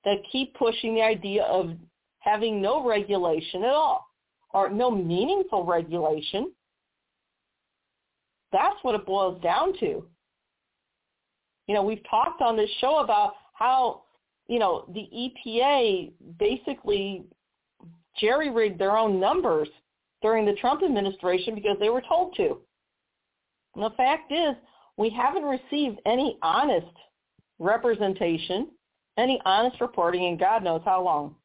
[0.06, 1.72] that keep pushing the idea of
[2.18, 4.08] having no regulation at all
[4.56, 6.52] or no meaningful regulation.
[8.52, 10.06] That's what it boils down to.
[11.68, 14.04] You know, we've talked on this show about how,
[14.48, 17.24] you know, the EPA basically
[18.20, 19.68] jerry-rigged their own numbers
[20.22, 22.60] during the Trump administration because they were told to.
[23.76, 24.56] And the fact is,
[24.98, 26.88] we haven't received any honest
[27.60, 28.70] representation
[29.18, 31.36] any honest reporting in God knows how long.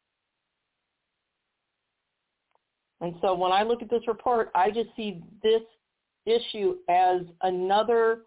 [3.01, 5.63] And so when I look at this report, I just see this
[6.27, 8.23] issue as another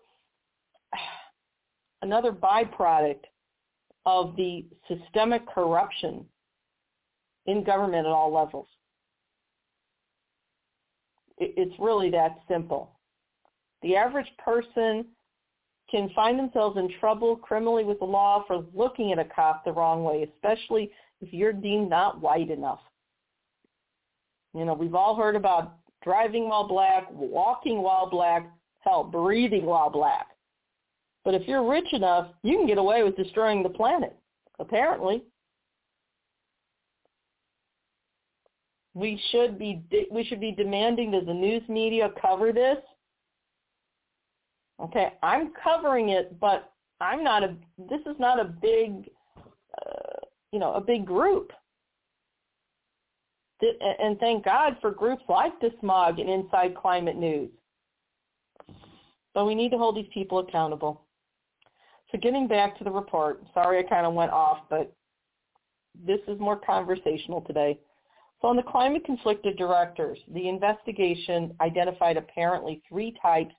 [2.01, 3.21] another byproduct
[4.05, 6.25] of the systemic corruption
[7.45, 8.67] in government at all levels.
[11.37, 12.99] It's really that simple.
[13.81, 15.05] The average person
[15.89, 19.71] can find themselves in trouble criminally with the law for looking at a cop the
[19.71, 22.79] wrong way, especially if you're deemed not white enough.
[24.53, 28.49] You know, we've all heard about driving while black, walking while black,
[28.81, 30.27] hell, breathing while black.
[31.25, 34.15] But if you're rich enough, you can get away with destroying the planet,
[34.59, 35.23] apparently.
[38.93, 42.77] We should be we should be demanding that the news media cover this
[44.81, 47.55] Okay, I'm covering it, but I'm not a.
[47.89, 50.19] This is not a big, uh,
[50.51, 51.51] you know, a big group.
[53.61, 57.49] And thank God for groups like DeSmog and Inside Climate News.
[59.33, 61.05] But we need to hold these people accountable.
[62.11, 64.93] So getting back to the report, sorry I kind of went off, but
[66.05, 67.79] this is more conversational today.
[68.41, 73.55] So on the climate conflicted directors, the investigation identified apparently three types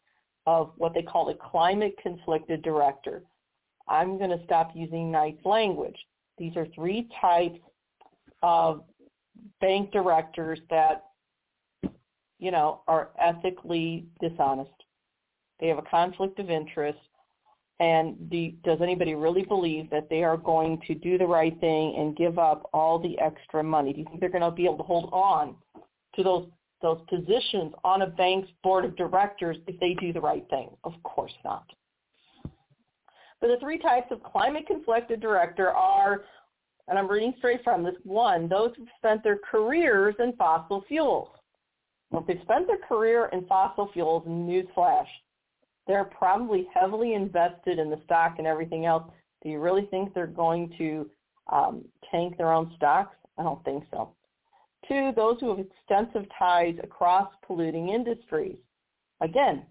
[0.47, 3.23] of what they call a climate conflicted director.
[3.89, 5.97] I'm going to stop using nice language.
[6.39, 7.59] These are three types
[8.43, 8.85] of
[9.61, 11.05] bank directors that,
[12.39, 14.71] you know, are ethically dishonest.
[15.61, 16.99] They have a conflict of interest.
[17.81, 21.97] And the, does anybody really believe that they are going to do the right thing
[21.99, 23.93] and give up all the extra money?
[23.93, 25.57] Do you think they're going to be able to hold on
[26.17, 26.49] to those
[26.83, 30.69] those positions on a bank's board of directors if they do the right thing?
[30.85, 31.65] Of course not.
[33.41, 36.25] But the three types of climate conflicted director are,
[36.89, 41.29] and I'm reading straight from this, one, those who've spent their careers in fossil fuels.
[42.11, 45.07] Well, if they've spent their career in fossil fuels, newsflash,
[45.87, 49.05] they're probably heavily invested in the stock and everything else.
[49.43, 51.11] Do you really think they're going to
[51.53, 53.17] um, tank their own stocks?
[53.39, 54.11] I don't think so.
[54.89, 58.57] Two, those who have extensive ties across polluting industries.
[59.21, 59.65] Again,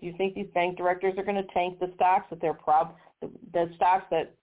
[0.00, 2.94] do you think these bank directors are going to tank the stocks that they're prob
[3.52, 4.34] the stocks that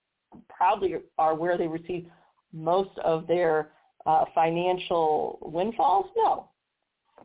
[0.49, 2.07] probably are where they receive
[2.51, 3.71] most of their
[4.05, 6.07] uh, financial windfalls?
[6.15, 6.49] No.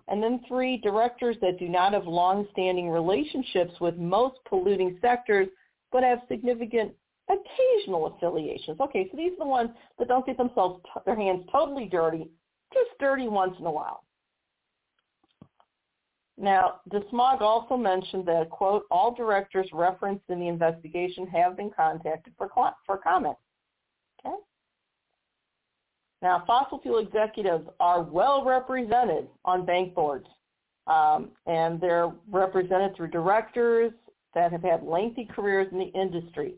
[0.08, 5.48] And then three, directors that do not have long-standing relationships with most polluting sectors,
[5.92, 6.92] but have significant
[7.28, 8.80] occasional affiliations.
[8.80, 12.30] Okay, so these are the ones that don't get themselves t- their hands totally dirty
[12.72, 14.04] just dirty once in a while.
[16.40, 22.32] Now, DeSmog also mentioned that, quote, all directors referenced in the investigation have been contacted
[22.38, 22.48] for,
[22.86, 23.36] for comment.
[24.24, 24.36] Okay?
[26.22, 30.28] Now, fossil fuel executives are well represented on bank boards,
[30.86, 33.92] um, and they're represented through directors
[34.34, 36.54] that have had lengthy careers in the industry.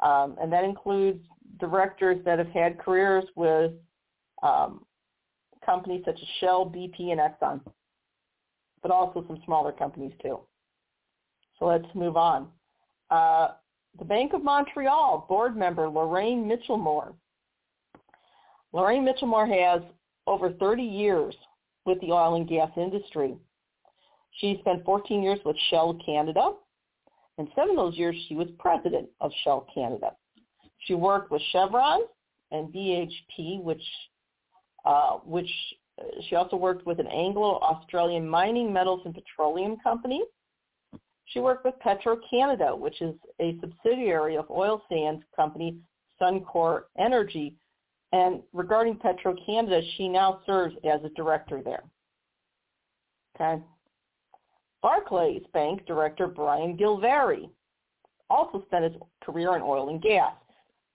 [0.00, 1.24] Um, and that includes
[1.60, 3.72] directors that have had careers with
[4.42, 4.84] um,
[5.64, 7.60] companies such as Shell, BP, and Exxon,
[8.82, 10.40] but also some smaller companies too.
[11.58, 12.48] So let's move on.
[13.10, 13.48] Uh,
[13.98, 17.14] the Bank of Montreal board member Lorraine Michelmore.
[18.72, 19.80] Lorraine Michelmore has
[20.26, 21.34] over 30 years
[21.84, 23.36] with the oil and gas industry.
[24.32, 26.52] She spent 14 years with Shell Canada,
[27.38, 30.12] and seven of those years she was president of Shell Canada.
[30.86, 32.02] She worked with Chevron
[32.52, 33.82] and BHP, which
[34.84, 35.50] uh, which
[36.28, 40.22] she also worked with an Anglo-Australian mining, metals, and petroleum company.
[41.26, 45.76] She worked with Petro-Canada, which is a subsidiary of oil sands company
[46.20, 47.54] Suncor Energy.
[48.12, 51.84] And regarding Petro-Canada, she now serves as a director there.
[53.36, 53.62] Okay.
[54.82, 57.50] Barclays Bank director Brian Gilvary
[58.30, 60.34] also spent his career in oil and gas.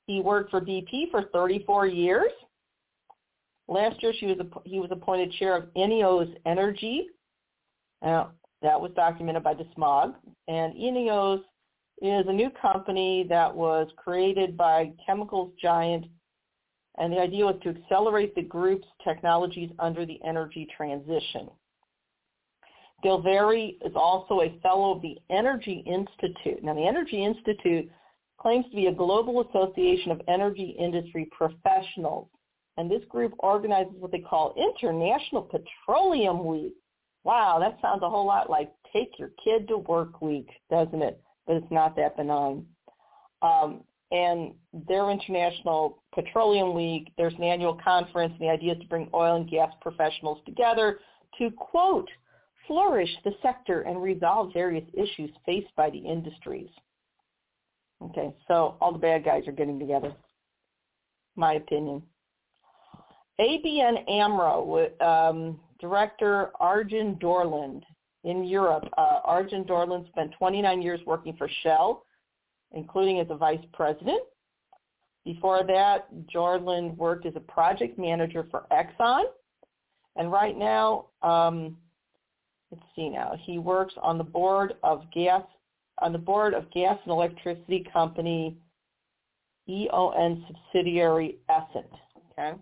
[0.07, 2.31] He worked for BP for 34 years.
[3.67, 7.07] Last year, she was he was appointed chair of Ineos Energy.
[8.01, 10.15] Now, that was documented by DeSmog.
[10.47, 11.41] And Ineos
[12.01, 16.05] is a new company that was created by chemicals giant,
[16.97, 21.49] and the idea was to accelerate the group's technologies under the energy transition.
[23.03, 26.63] Gilvary is also a fellow of the Energy Institute.
[26.63, 27.89] Now, the Energy Institute
[28.39, 32.27] claims to be a global association of energy industry professionals.
[32.77, 36.73] And this group organizes what they call International Petroleum Week.
[37.23, 41.21] Wow, that sounds a whole lot like Take Your Kid to Work Week, doesn't it?
[41.45, 42.65] But it's not that benign.
[43.41, 44.53] Um, and
[44.87, 49.35] their International Petroleum Week, there's an annual conference, and the idea is to bring oil
[49.35, 50.99] and gas professionals together
[51.39, 52.09] to, quote,
[52.67, 56.69] flourish the sector and resolve various issues faced by the industries.
[58.01, 60.13] Okay, so all the bad guys are getting together,
[61.35, 62.03] my opinion.
[63.39, 67.83] ABN AMRO, um, Director Arjen Dorland
[68.23, 68.85] in Europe.
[68.97, 72.05] Uh, Arjen Dorland spent 29 years working for Shell,
[72.71, 74.21] including as a vice president.
[75.25, 79.23] Before that, Dorland worked as a project manager for Exxon.
[80.15, 81.77] And right now, um,
[82.71, 85.43] let's see now, he works on the board of gas
[85.99, 88.57] on the board of gas and electricity company
[89.69, 91.85] EON subsidiary Essent.
[92.31, 92.57] Okay.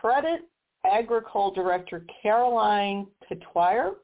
[0.00, 0.42] Credit
[0.84, 3.94] Agricole Director Caroline Couturier.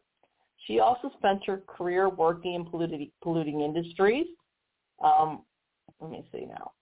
[0.66, 4.26] She also spent her career working in polluting, polluting industries.
[5.02, 5.42] Um,
[6.00, 6.72] let me see now.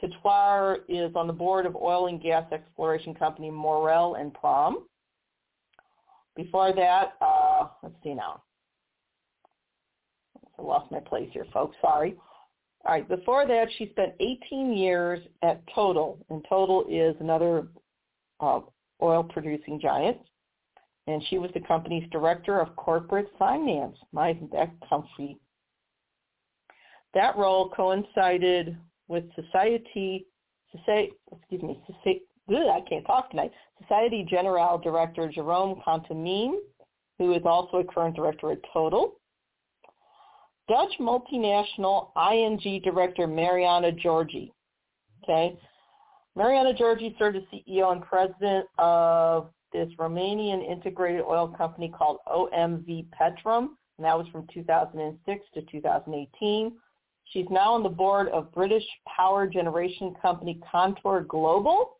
[0.00, 4.86] Couturier is on the board of oil and gas exploration company Maurel and Prom.
[6.36, 8.42] Before that, uh, let's see now.
[10.58, 11.76] I lost my place here, folks.
[11.80, 12.14] Sorry.
[12.84, 13.08] All right.
[13.08, 17.66] Before that, she spent 18 years at Total, and Total is another
[18.40, 18.60] uh,
[19.02, 20.18] oil producing giant.
[21.06, 23.96] And she was the company's director of corporate finance.
[24.12, 25.38] My, that comfy?
[27.14, 28.76] That role coincided
[29.08, 30.26] with Society,
[30.70, 36.54] Society excuse me, Society, I can't talk tonight, Society General Director Jerome Contamine,
[37.18, 39.14] who is also a current director at Total.
[40.68, 44.52] Dutch multinational ING Director Mariana Gheorghe.
[45.24, 45.58] Okay,
[46.40, 53.08] Mariana Gheorghe served as CEO and president of this Romanian integrated oil company called OMV
[53.10, 56.72] Petrom, and that was from 2006 to 2018.
[57.24, 61.98] She's now on the board of British power generation company Contour Global,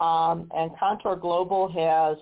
[0.00, 2.16] um, and Contour Global has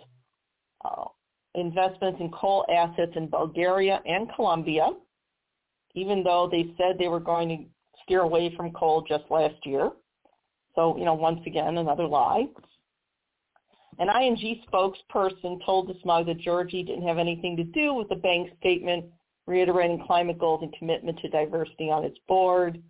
[0.84, 1.06] uh,
[1.54, 4.90] investments in coal assets in Bulgaria and Colombia,
[5.94, 7.64] even though they said they were going to
[8.02, 9.92] steer away from coal just last year.
[10.78, 12.46] So, you know, once again, another lie.
[13.98, 18.56] An ING spokesperson told DeSmog that Gheorghe didn't have anything to do with the bank's
[18.60, 19.06] statement
[19.48, 22.80] reiterating climate goals and commitment to diversity on its board.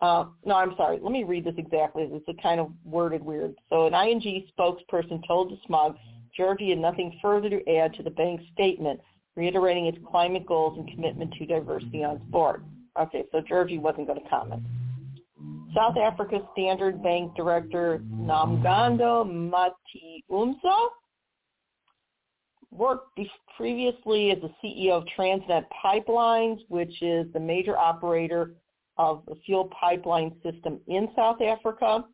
[0.00, 1.00] Uh, no, I'm sorry.
[1.02, 2.08] Let me read this exactly.
[2.08, 3.56] It's kind of worded weird.
[3.68, 5.96] So an ING spokesperson told the smug
[6.38, 9.00] Gheorghe had nothing further to add to the bank's statement
[9.34, 12.62] reiterating its climate goals and commitment to diversity on its board.
[12.96, 14.62] Okay, so Gheorghe wasn't going to comment.
[15.74, 20.88] South Africa Standard Bank Director Nomgando Matyumza
[22.70, 23.18] worked
[23.56, 28.52] previously as the CEO of Transnet Pipelines, which is the major operator
[28.96, 32.04] of the fuel pipeline system in South Africa.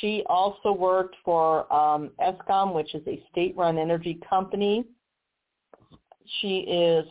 [0.00, 4.84] She also worked for um, Eskom, which is a state-run energy company.
[6.40, 7.04] She is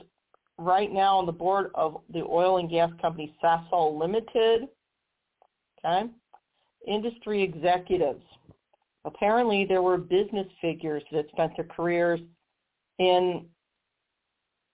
[0.58, 4.68] right now on the board of the oil and gas company Sasol Limited,
[5.86, 6.10] Okay?
[6.88, 8.24] Industry executives.
[9.06, 12.20] Apparently there were business figures that spent their careers
[13.00, 13.46] in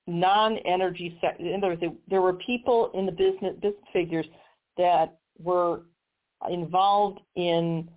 [0.07, 1.61] non-energy sectors.
[2.09, 4.25] There were people in the business, business figures
[4.77, 5.81] that were
[6.49, 7.89] involved in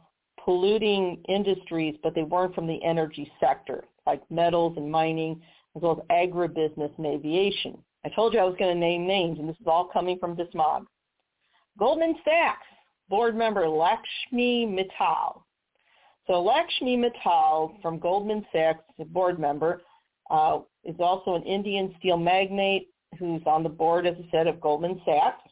[0.45, 5.41] polluting industries, but they weren't from the energy sector, like metals and mining,
[5.77, 7.79] as well as agribusiness and aviation.
[8.05, 10.37] I told you I was going to name names, and this is all coming from
[10.37, 10.85] DeSmog.
[11.79, 12.67] Goldman Sachs
[13.09, 15.43] board member Lakshmi Mittal.
[16.27, 19.83] So Lakshmi Mittal from Goldman Sachs, a board member,
[20.31, 22.89] uh, is also an Indian steel magnate
[23.19, 25.43] who's on the board, as I said, of Goldman Sachs.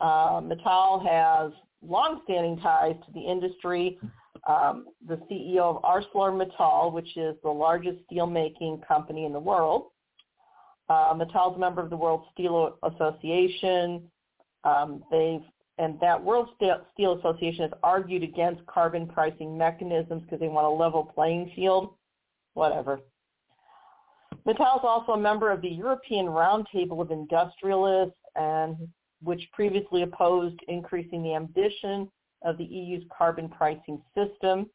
[0.00, 1.52] Uh, Mittal has
[1.86, 3.98] long-standing ties to the industry.
[4.46, 9.86] Um, the CEO of ArcelorMittal, which is the largest steel-making company in the world.
[10.88, 14.10] Uh, Mittal is a member of the World Steel Association.
[14.64, 15.42] Um, they've
[15.78, 20.70] and that World Steel Association has argued against carbon pricing mechanisms because they want a
[20.70, 21.94] level playing field.
[22.54, 23.00] Whatever.
[24.46, 28.76] Mittal is also a member of the European Roundtable of Industrialists, and
[29.22, 32.08] which previously opposed increasing the ambition
[32.42, 34.70] of the EU's carbon pricing system,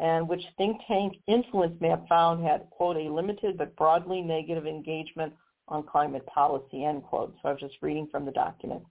[0.00, 5.32] and which think tank Influence Map found had, quote, a limited but broadly negative engagement
[5.68, 7.34] on climate policy, end quote.
[7.42, 8.84] So I was just reading from the document.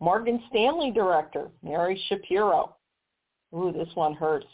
[0.00, 2.72] Morgan Stanley director, Mary Schapiro.
[3.54, 4.46] Ooh, this one hurts.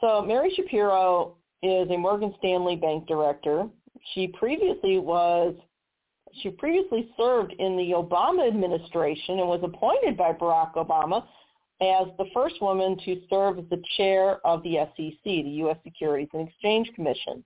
[0.00, 3.68] So Mary Schapiro is a Morgan Stanley bank director.
[4.14, 5.54] She previously was
[6.42, 11.24] she previously served in the Obama administration and was appointed by Barack Obama
[11.80, 15.76] as the first woman to serve as the chair of the SEC, the U.S.
[15.84, 17.44] Securities and Exchange Commission.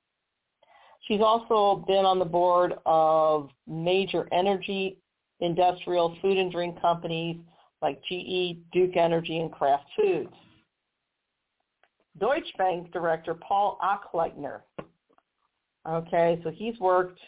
[1.07, 4.99] She's also been on the board of major energy,
[5.43, 7.37] industrial, food and drink companies
[7.83, 10.33] like GE, Duke Energy, and Kraft Foods.
[12.19, 14.61] Deutsche Bank director Paul Achleitner.
[15.89, 17.19] Okay, so he's worked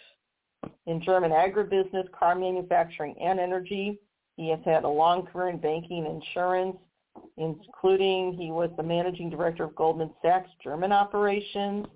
[0.86, 3.98] in German agribusiness, car manufacturing, and energy.
[4.36, 6.76] He has had a long career in banking and insurance,
[7.36, 11.86] including he was the managing director of Goldman Sachs German operations.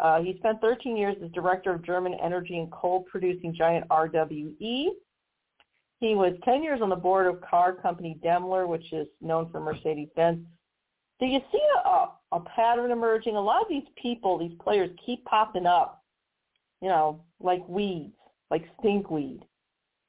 [0.00, 4.86] Uh, he spent 13 years as director of German energy and coal producing giant RWE.
[6.02, 9.60] He was 10 years on the board of car company Daimler, which is known for
[9.60, 10.44] Mercedes-Benz.
[11.20, 13.36] Do you see a, a pattern emerging?
[13.36, 16.02] A lot of these people, these players, keep popping up,
[16.80, 18.16] you know, like weeds,
[18.50, 19.42] like stinkweed,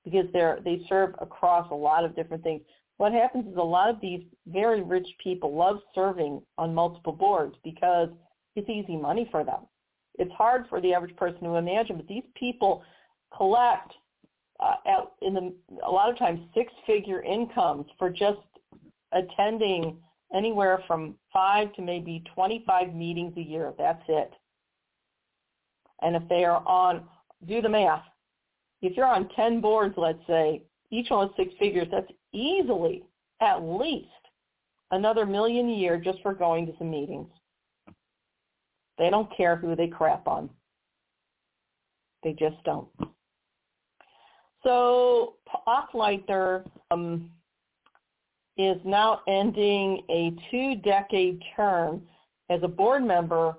[0.03, 2.63] because they're they serve across a lot of different things.
[2.97, 7.55] What happens is a lot of these very rich people love serving on multiple boards
[7.63, 8.09] because
[8.55, 9.67] it's easy money for them
[10.19, 12.83] it's hard for the average person to imagine, but these people
[13.35, 13.93] collect
[14.63, 15.53] uh, at, in the,
[15.85, 18.39] a lot of times six-figure incomes for just
[19.11, 19.97] attending
[20.33, 23.73] anywhere from five to maybe 25 meetings a year.
[23.77, 24.31] That's it.
[26.01, 27.03] And if they are on,
[27.47, 28.03] do the math.
[28.81, 33.03] If you're on 10 boards, let's say, each one with six figures, that's easily
[33.41, 34.07] at least
[34.91, 37.27] another million a year just for going to some meetings.
[38.97, 40.49] They don't care who they crap on.
[42.23, 42.87] They just don't.
[44.63, 45.35] So
[45.67, 47.29] Achleitner um,
[48.57, 52.03] is now ending a two-decade term
[52.49, 53.55] as a board member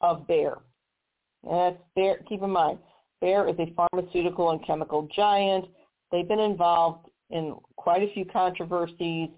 [0.00, 0.58] of Bayer.
[1.48, 2.78] And Bayer, keep in mind,
[3.20, 5.66] Bayer is a pharmaceutical and chemical giant.
[6.10, 9.28] They've been involved in quite a few controversies,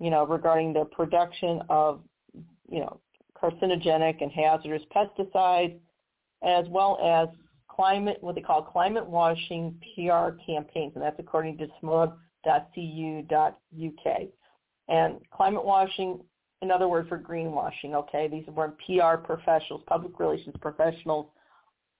[0.00, 2.00] you know, regarding the production of,
[2.70, 3.00] you know,
[3.40, 5.78] carcinogenic and hazardous pesticides,
[6.42, 7.28] as well as
[7.76, 12.22] climate, what they call climate washing PR campaigns, and that's according to smug.cu.uk.
[14.88, 16.20] And climate washing,
[16.62, 18.28] another word for greenwashing, okay?
[18.28, 21.26] These are PR professionals, public relations professionals.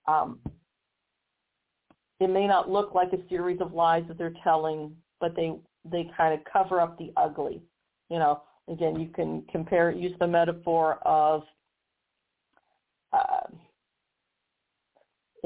[0.09, 0.39] Um,
[2.21, 5.53] it may not look like a series of lies that they're telling, but they
[5.85, 7.63] they kind of cover up the ugly.
[8.09, 11.45] You know, Again, you can compare, use the metaphor of,
[13.13, 13.47] uh,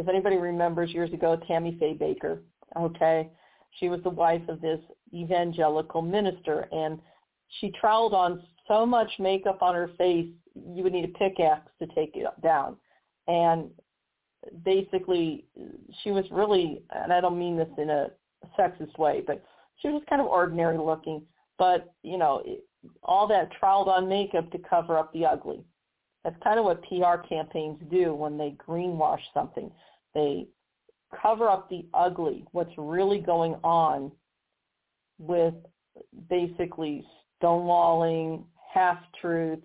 [0.01, 2.39] if anybody remembers years ago, Tammy Faye Bakker,
[2.79, 3.31] okay?
[3.79, 4.81] She was the wife of this
[5.15, 7.01] evangelical minister, and
[7.61, 11.87] she troweled on so much makeup on her face, you would need a pickaxe to
[11.89, 12.77] take it down.
[13.27, 13.71] And
[14.65, 15.45] basically,
[16.03, 18.11] she was really, and I don't mean this in a
[18.59, 19.45] sexist way, but
[19.81, 21.23] she was kind of ordinary looking.
[21.59, 22.43] But, you know,
[23.03, 25.65] all that troweled on makeup to cover up the ugly.
[26.25, 29.71] That's kind of what PR campaigns do when they greenwash something.
[30.15, 30.47] They
[31.21, 34.13] cover up the ugly, what's really going on
[35.19, 35.55] with
[36.29, 37.05] basically
[37.43, 39.63] stonewalling, half-truths,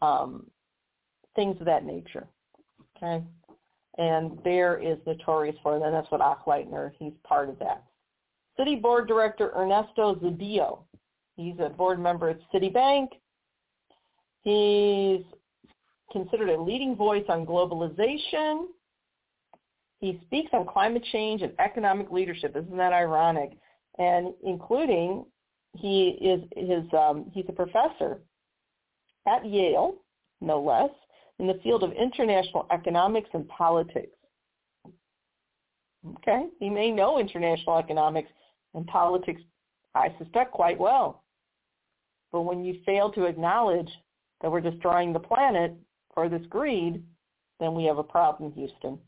[0.00, 0.46] um,
[1.36, 2.26] things of that nature.
[2.96, 3.22] Okay?
[3.98, 5.90] And Bayer is notorious for that.
[5.90, 7.84] that's what Achleitner, he's part of that.
[8.58, 10.80] Citi Board Director Ernesto Zedillo
[11.36, 13.08] He's a board member at Citibank.
[14.42, 15.24] He's
[16.10, 18.66] considered a leading voice on globalization.
[20.02, 22.56] He speaks on climate change and economic leadership.
[22.56, 23.52] Isn't that ironic?
[24.00, 25.24] And including
[25.76, 28.18] he is his um, he's a professor
[29.28, 29.94] at Yale,
[30.40, 30.90] no less,
[31.38, 34.16] in the field of international economics and politics.
[36.16, 38.30] Okay, he may know international economics
[38.74, 39.40] and politics,
[39.94, 41.22] I suspect, quite well.
[42.32, 43.90] But when you fail to acknowledge
[44.40, 45.76] that we're destroying the planet
[46.12, 47.04] for this greed,
[47.60, 48.98] then we have a problem, Houston.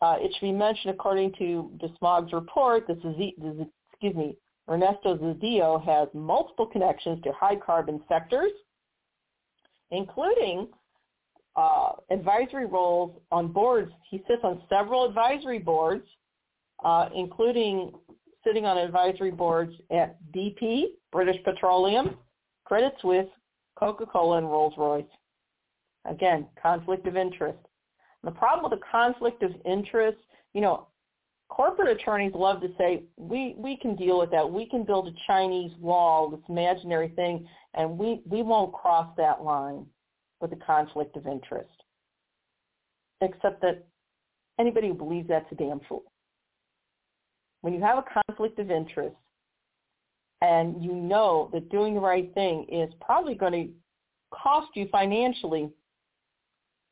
[0.00, 4.36] Uh, it should be mentioned, according to the Smog's report, is, excuse me,
[4.68, 8.52] Ernesto Zedillo has multiple connections to high carbon sectors,
[9.90, 10.68] including
[11.56, 13.90] uh, advisory roles on boards.
[14.08, 16.06] He sits on several advisory boards,
[16.84, 17.92] uh, including
[18.44, 22.16] sitting on advisory boards at BP, British Petroleum,
[22.64, 23.26] Credit Suisse,
[23.78, 25.04] Coca-Cola, and Rolls-Royce.
[26.04, 27.58] Again, conflict of interest.
[28.24, 30.18] The problem with a conflict of interest,
[30.52, 30.88] you know,
[31.48, 34.50] corporate attorneys love to say, we, we can deal with that.
[34.50, 39.42] We can build a Chinese wall, this imaginary thing, and we, we won't cross that
[39.42, 39.86] line
[40.40, 41.70] with a conflict of interest.
[43.20, 43.84] Except that
[44.58, 46.04] anybody who believes that's a damn fool.
[47.62, 49.16] When you have a conflict of interest
[50.42, 53.68] and you know that doing the right thing is probably going to
[54.30, 55.70] cost you financially,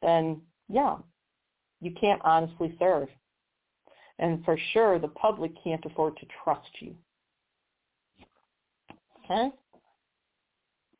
[0.03, 0.97] then yeah,
[1.81, 3.09] you can't honestly serve.
[4.19, 6.95] And for sure, the public can't afford to trust you.
[9.25, 9.51] Okay?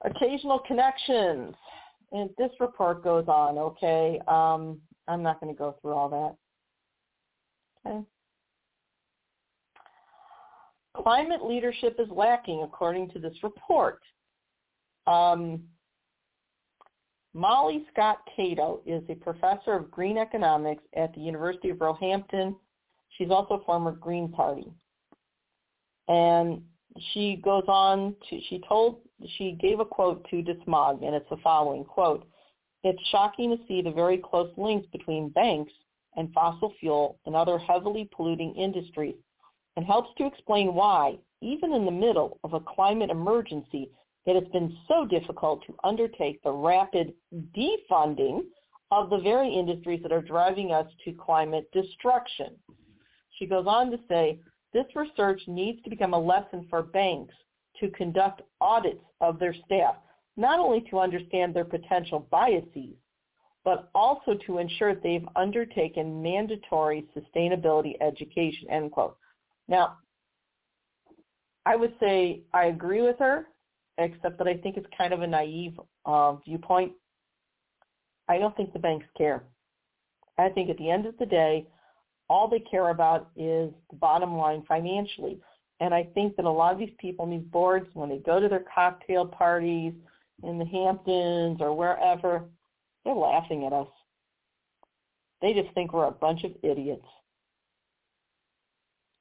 [0.05, 1.55] Occasional connections.
[2.13, 4.21] And this report goes on, okay?
[4.29, 6.37] Um, I'm not going to go through all
[7.85, 7.91] that.
[7.91, 8.05] Okay?
[10.95, 14.01] Climate leadership is lacking, according to this report.
[15.07, 15.63] Um,
[17.37, 22.57] Molly Scott Cato is a professor of green economics at the University of Roehampton.
[23.11, 24.73] She's also a former Green Party.
[26.09, 26.63] And
[27.13, 29.01] she goes on to, she told,
[29.37, 32.27] she gave a quote to DeSmog, and it's the following quote,
[32.85, 35.73] it's shocking to see the very close links between banks
[36.17, 39.17] and fossil fuel and other heavily polluting industries
[39.77, 43.91] and helps to explain why, even in the middle of a climate emergency,
[44.27, 47.15] it has been so difficult to undertake the rapid
[47.57, 48.41] defunding
[48.91, 52.57] of the very industries that are driving us to climate destruction.
[53.39, 54.41] She goes on to say,
[54.73, 57.35] this research needs to become a lesson for banks
[57.81, 59.97] to conduct audits of their staff,
[60.37, 62.95] not only to understand their potential biases,
[63.65, 69.17] but also to ensure they've undertaken mandatory sustainability education, end quote.
[69.69, 69.99] Now,
[71.65, 73.47] I would say I agree with her
[73.99, 76.93] except that I think it's kind of a naive uh, viewpoint.
[78.29, 79.45] I don't think the banks care.
[80.39, 81.67] I think at the end of the day,
[82.29, 85.41] all they care about is the bottom line financially.
[85.81, 88.41] And I think that a lot of these people on these boards, when they go
[88.41, 89.93] to their cocktail parties
[90.43, 92.45] in the Hamptons or wherever,
[93.05, 93.89] they're laughing at us.
[95.41, 97.07] They just think we're a bunch of idiots.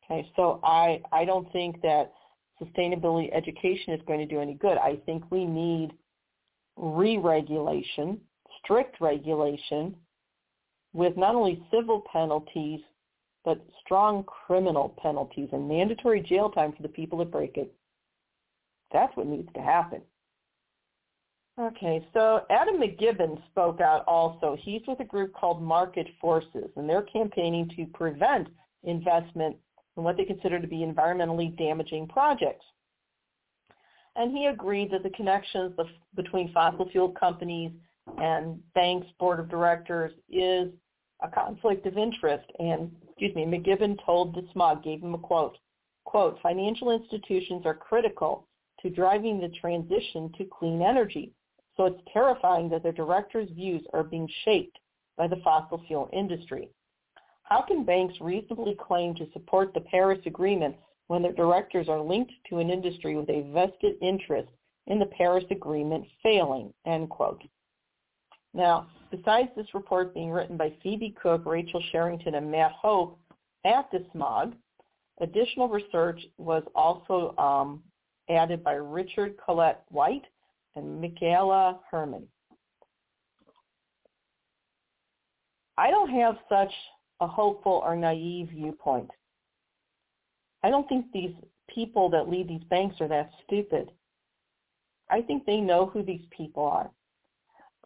[0.06, 2.14] Okay, so I I don't think that
[2.62, 4.78] sustainability education is going to do any good.
[4.78, 5.92] I think we need
[6.78, 8.20] re-regulation,
[8.64, 9.96] strict regulation,
[10.94, 12.80] with not only civil penalties,
[13.44, 17.74] but strong criminal penalties and mandatory jail time for the people that break it.
[18.92, 20.02] That's what needs to happen.
[21.60, 24.58] Okay, so Adam McGibbon spoke out also.
[24.60, 28.48] He's with a group called Market Forces, and they're campaigning to prevent
[28.84, 29.56] investment
[29.96, 32.66] and what they consider to be environmentally damaging projects.
[34.16, 35.74] And he agreed that the connections
[36.16, 37.72] between fossil fuel companies
[38.18, 40.70] and banks' board of directors is
[41.22, 42.46] a conflict of interest.
[42.60, 45.58] And, excuse me, McGibbon told DeSmog, gave him a quote,
[46.06, 48.48] quote, financial institutions are critical
[48.82, 51.34] to driving the transition to clean energy.
[51.76, 54.78] So it's terrifying that their directors' views are being shaped
[55.18, 56.70] by the fossil fuel industry.
[57.46, 60.76] How can banks reasonably claim to support the Paris Agreement
[61.08, 64.50] when their directors are linked to an industry with a vested interest
[64.88, 67.44] in the Paris Agreement failing, end quote.
[68.54, 73.20] Now, besides this report being written by Phoebe Cook, Rachel Sherrington, and Matt Hope
[73.66, 74.54] at DeSmog,
[75.22, 77.84] additional research was also um,
[78.30, 80.26] added by Richard Collett-White
[80.76, 82.28] and Michaela Herman.
[85.78, 86.72] I don't have such
[87.26, 89.10] a hopeful or naive viewpoint.
[90.64, 91.36] I don't think these
[91.74, 93.92] people that lead these banks are that stupid.
[95.10, 96.90] I think they know who these people are.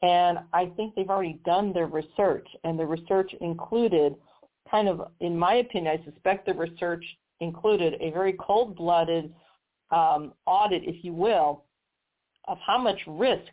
[0.01, 4.15] And I think they've already done their research, and the research included
[4.69, 7.03] kind of, in my opinion, I suspect the research
[7.39, 9.33] included a very cold-blooded
[9.91, 11.63] um, audit, if you will,
[12.47, 13.51] of how much risk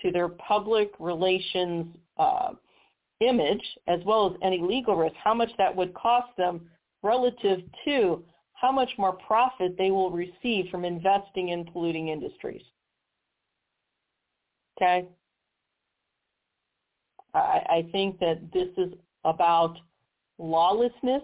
[0.00, 1.86] to their public relations
[2.16, 2.52] uh,
[3.20, 6.62] image, as well as any legal risk, how much that would cost them
[7.02, 8.22] relative to
[8.54, 12.62] how much more profit they will receive from investing in polluting industries.
[14.76, 15.06] Okay?
[17.34, 18.92] I, I think that this is
[19.24, 19.76] about
[20.38, 21.22] lawlessness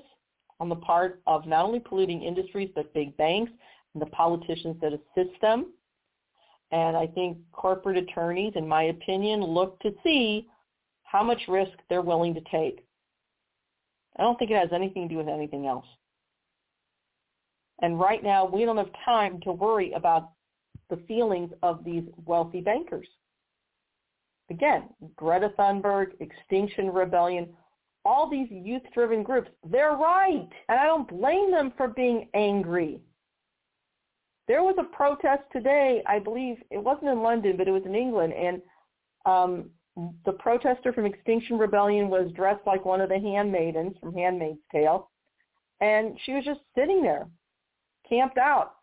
[0.61, 3.53] on the part of not only polluting industries, but big banks
[3.95, 5.73] and the politicians that assist them.
[6.73, 10.49] And I think corporate attorneys, in my opinion, look to see
[11.07, 12.85] how much risk they're willing to take.
[14.19, 15.87] I don't think it has anything to do with anything else.
[17.83, 20.31] And right now, we don't have time to worry about
[20.89, 23.07] the feelings of these wealthy bankers.
[24.51, 24.85] Again,
[25.17, 27.49] Greta Thunberg, Extinction Rebellion,
[28.05, 30.49] all these youth-driven groups, they're right.
[30.69, 33.01] And I don't blame them for being angry.
[34.49, 37.97] There was a protest today, I believe, it wasn't in London, but it was in
[37.97, 38.63] England, and
[39.27, 44.61] um, the protester from Extinction Rebellion was dressed like one of the handmaidens from Handmaid's
[44.71, 45.11] Tale,
[45.81, 47.27] and she was just sitting there,
[48.09, 48.75] camped out,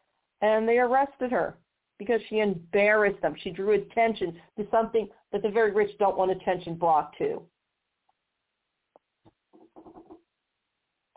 [0.41, 1.57] and they arrested her
[1.99, 3.36] because she embarrassed them.
[3.43, 7.43] She drew attention to something that the very rich don't want attention brought to.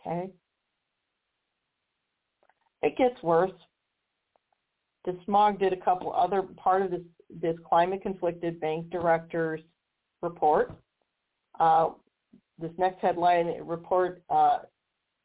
[0.01, 0.31] Okay?
[2.83, 3.51] It gets worse.
[5.07, 7.01] DeSmog did a couple other part of this
[7.41, 9.61] this climate conflicted bank directors
[10.23, 10.77] report.
[11.59, 11.91] Uh,
[12.59, 14.59] this next headline report, uh,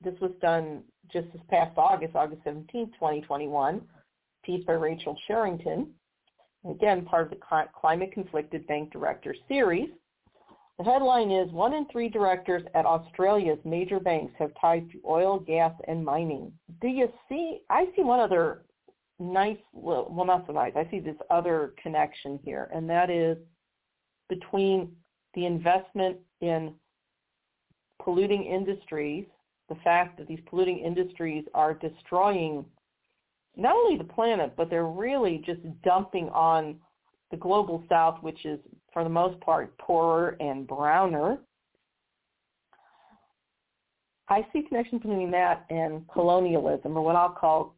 [0.04, 3.82] this was done just this past August, August 17, 2021,
[4.44, 5.88] piece by Rachel Sherrington.
[6.70, 9.90] Again, part of the Climate Conflicted Bank Director series.
[10.78, 15.40] The headline is, one in three directors at Australia's major banks have ties to oil,
[15.40, 16.52] gas, and mining.
[16.82, 18.64] Do you see, I see one other
[19.20, 23.38] nice, well, not so nice, I see this other connection here, and that is
[24.32, 24.90] between
[25.34, 26.74] the investment in
[28.02, 29.26] polluting industries,
[29.68, 32.64] the fact that these polluting industries are destroying
[33.58, 36.78] not only the planet, but they're really just dumping on
[37.30, 38.58] the global south, which is
[38.94, 41.38] for the most part poorer and browner.
[44.30, 47.76] I see connection between that and colonialism, or what I'll call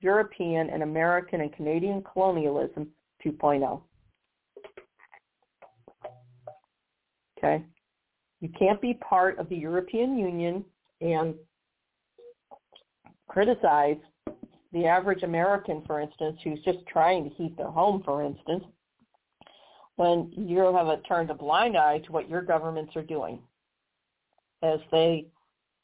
[0.00, 2.88] European and American and Canadian colonialism
[3.24, 3.80] 2.0.
[7.38, 7.64] Okay?
[8.40, 10.64] You can't be part of the European Union
[11.00, 11.34] and
[13.28, 13.98] criticize
[14.72, 18.64] the average American, for instance, who's just trying to heat their home, for instance,
[19.96, 23.40] when you have turned a blind eye to what your governments are doing
[24.62, 25.26] as they,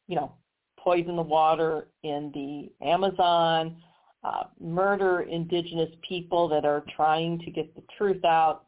[0.06, 0.32] you know,
[0.78, 3.76] poison the water in the Amazon,
[4.22, 8.66] uh, murder indigenous people that are trying to get the truth out,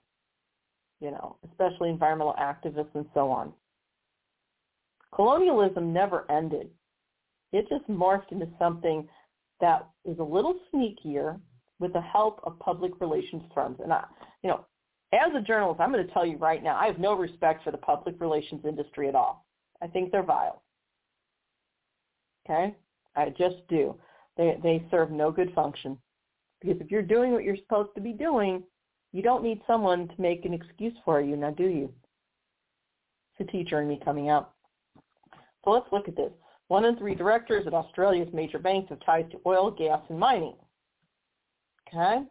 [1.01, 3.53] you know, especially environmental activists and so on.
[5.15, 6.71] Colonialism never ended.
[7.53, 9.09] It just morphed into something
[9.61, 11.41] that is a little sneakier
[11.79, 13.79] with the help of public relations firms.
[13.83, 14.05] And I,
[14.43, 14.65] you know,
[15.13, 17.71] as a journalist, I'm going to tell you right now, I have no respect for
[17.71, 19.47] the public relations industry at all.
[19.83, 20.63] I think they're vile.
[22.45, 22.75] Okay?
[23.15, 23.97] I just do.
[24.37, 25.99] They they serve no good function.
[26.61, 28.63] Because if you're doing what you're supposed to be doing,
[29.17, 31.91] you don't need someone to make an excuse for you, now do you?
[33.39, 34.53] It's a teacher in me coming out.
[35.65, 36.31] So let's look at this.
[36.69, 40.53] One in three directors at Australia's major banks have ties to oil, gas, and mining.
[41.89, 42.25] Okay?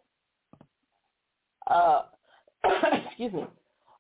[1.65, 2.03] Uh,
[3.07, 3.45] excuse me.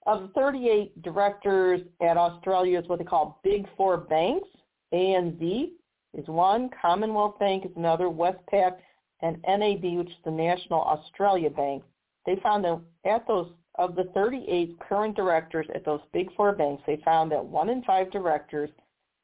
[0.05, 4.47] Of the 38 directors at Australia's what they call Big Four banks,
[4.93, 5.69] ANZ
[6.13, 8.75] is one, Commonwealth Bank is another, Westpac,
[9.23, 11.81] and NAB, which is the National Australia Bank.
[12.25, 16.83] They found that at those of the 38 current directors at those big four banks,
[16.87, 18.69] they found that one in five directors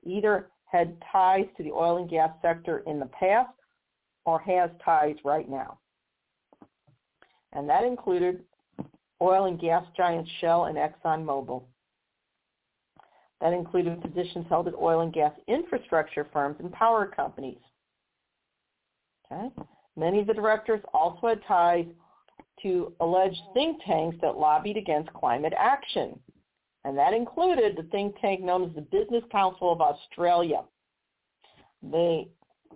[0.04, 3.50] either had ties to the oil and gas sector in the past
[4.26, 5.78] or has ties right now.
[7.54, 8.44] And that included
[9.22, 11.64] oil and gas giants Shell and ExxonMobil.
[13.42, 17.58] That included positions held at oil and gas infrastructure firms and power companies.
[19.32, 19.50] Okay.
[19.98, 21.86] Many of the directors also had ties
[22.64, 26.20] to alleged think tanks that lobbied against climate action.
[26.84, 30.62] And that included the think tank known as the Business Council of Australia.
[31.84, 32.28] They,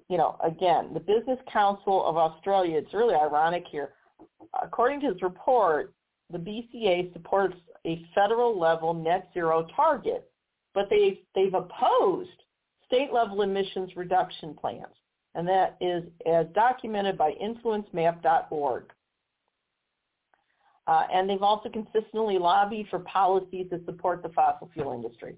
[0.09, 3.93] you know, again, the Business Council of Australia, it's really ironic here.
[4.61, 5.93] According to this report,
[6.31, 7.55] the BCA supports
[7.85, 10.29] a federal level net zero target
[10.75, 12.29] but they've, they've opposed
[12.85, 14.93] state-level emissions reduction plans,
[15.33, 18.83] and that is as documented by influencemap.org.
[20.87, 25.35] Uh, and they've also consistently lobbied for policies that support the fossil fuel industry.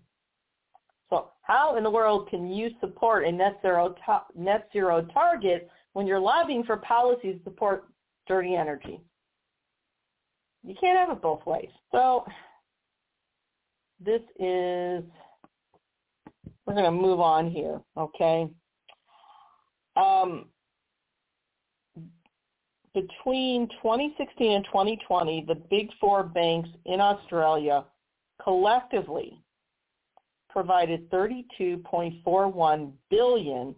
[1.09, 5.69] So how in the world can you support a net zero, ta- net zero target
[5.93, 7.85] when you're lobbying for policies to support
[8.27, 8.99] dirty energy?
[10.63, 11.69] You can't have it both ways.
[11.93, 12.25] So
[14.03, 15.03] this is,
[16.65, 18.49] we're going to move on here, okay?
[19.95, 20.47] Um,
[22.97, 27.85] between 2016 and 2020, the big four banks in Australia
[28.41, 29.39] collectively
[30.49, 33.75] provided 32.41 billion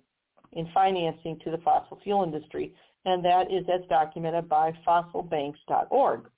[0.53, 6.29] in financing to the fossil fuel industry, and that is as documented by fossilbanks.org.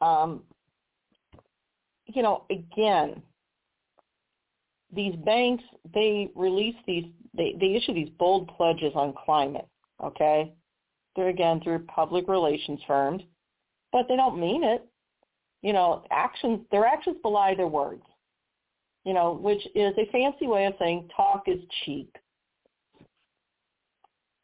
[0.00, 0.42] Um,
[2.06, 3.22] you know, again,
[4.92, 5.62] these banks
[5.94, 7.04] they release these
[7.34, 9.68] they, they issue these bold pledges on climate,
[10.02, 10.52] okay?
[11.14, 13.22] They're again through public relations firms,
[13.92, 14.86] but they don't mean it.
[15.62, 18.02] You know, actions their actions belie their words.
[19.04, 22.16] You know, which is a fancy way of saying talk is cheap.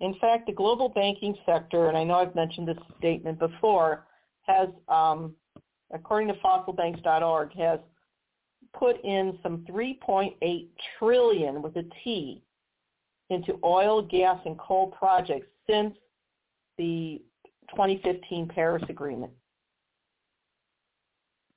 [0.01, 4.07] In fact, the global banking sector, and I know I've mentioned this statement before,
[4.43, 5.35] has, um,
[5.93, 7.81] according to fossilbanks.org, has
[8.79, 12.43] put in some 3.8 trillion with a T
[13.31, 15.95] into oil, gas, and coal projects since
[16.79, 17.21] the
[17.71, 19.33] 2015 Paris Agreement.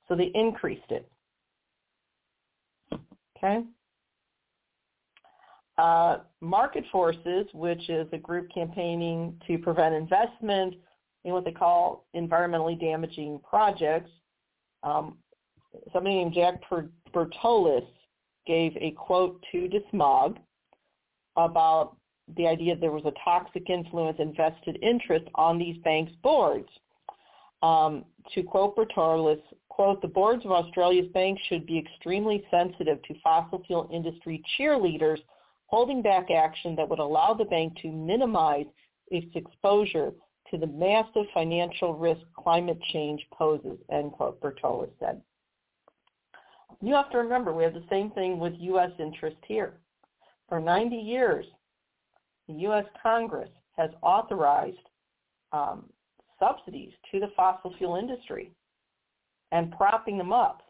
[0.08, 1.08] So they increased it.
[3.36, 3.64] Okay.
[5.78, 10.74] Uh, Market Forces, which is a group campaigning to prevent investment
[11.24, 14.10] in what they call environmentally damaging projects,
[14.82, 15.16] um,
[15.92, 16.60] somebody named Jack
[17.14, 17.86] Bertolus
[18.46, 20.36] gave a quote to DeSmog
[21.36, 21.96] about
[22.36, 26.68] the idea there was a toxic influence and vested interest on these banks' boards.
[27.62, 28.04] Um,
[28.34, 33.62] to quote Bertolus, quote, the boards of Australia's banks should be extremely sensitive to fossil
[33.66, 35.18] fuel industry cheerleaders
[35.66, 38.66] holding back action that would allow the bank to minimize
[39.10, 40.12] its exposure
[40.50, 45.22] to the massive financial risk climate change poses, end quote, Bertolus said.
[46.82, 48.90] You have to remember, we have the same thing with U.S.
[48.98, 49.74] interest here.
[50.48, 51.46] For 90 years,
[52.48, 52.84] the U.S.
[53.02, 54.76] Congress has authorized
[55.52, 55.84] um,
[56.38, 58.50] subsidies to the fossil fuel industry
[59.52, 60.62] and propping them up.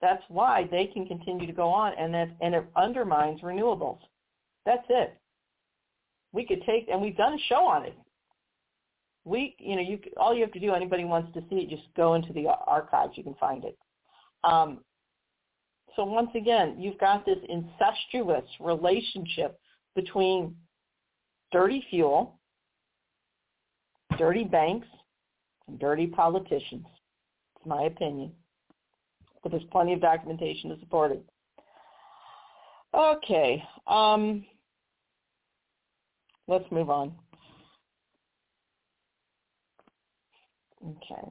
[0.00, 4.00] That's why they can continue to go on, and that and it undermines renewables.
[4.66, 5.16] That's it.
[6.32, 7.96] We could take, and we've done a show on it.
[9.24, 10.74] We, you know, you all you have to do.
[10.74, 13.12] Anybody wants to see it, just go into the archives.
[13.16, 13.78] You can find it.
[14.42, 14.80] Um,
[15.96, 19.58] so once again, you've got this incestuous relationship
[19.94, 20.54] between
[21.52, 22.38] dirty fuel,
[24.18, 24.86] dirty banks,
[25.68, 26.84] and dirty politicians.
[27.56, 28.32] It's my opinion.
[29.42, 31.24] But there's plenty of documentation to support it.
[32.94, 33.62] Okay.
[33.86, 34.44] Um,
[36.48, 37.12] let's move on.
[40.82, 41.28] Okay.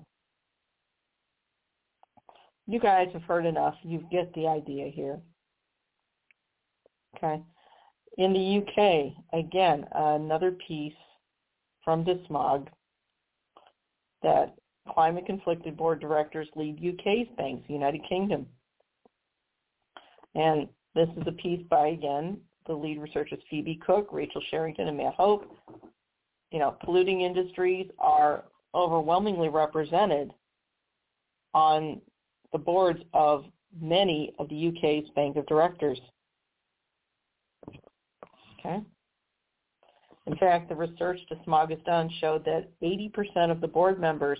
[2.65, 3.75] You guys have heard enough.
[3.83, 5.19] You get the idea here.
[7.17, 7.41] Okay.
[8.17, 10.93] In the UK, again, another piece
[11.83, 12.67] from DeSmog
[14.21, 14.55] that
[14.89, 18.45] climate conflicted board directors lead UK's banks, United Kingdom.
[20.35, 24.97] And this is a piece by, again, the lead researchers Phoebe Cook, Rachel Sherrington, and
[24.97, 25.45] Matt Hope.
[26.51, 28.45] You know, polluting industries are
[28.75, 30.31] overwhelmingly represented
[31.53, 32.01] on
[32.51, 33.45] the boards of
[33.79, 35.99] many of the UK's bank of directors.
[38.65, 38.81] Okay.
[40.25, 44.39] In fact, the research DeSmog has done showed that 80% of the board members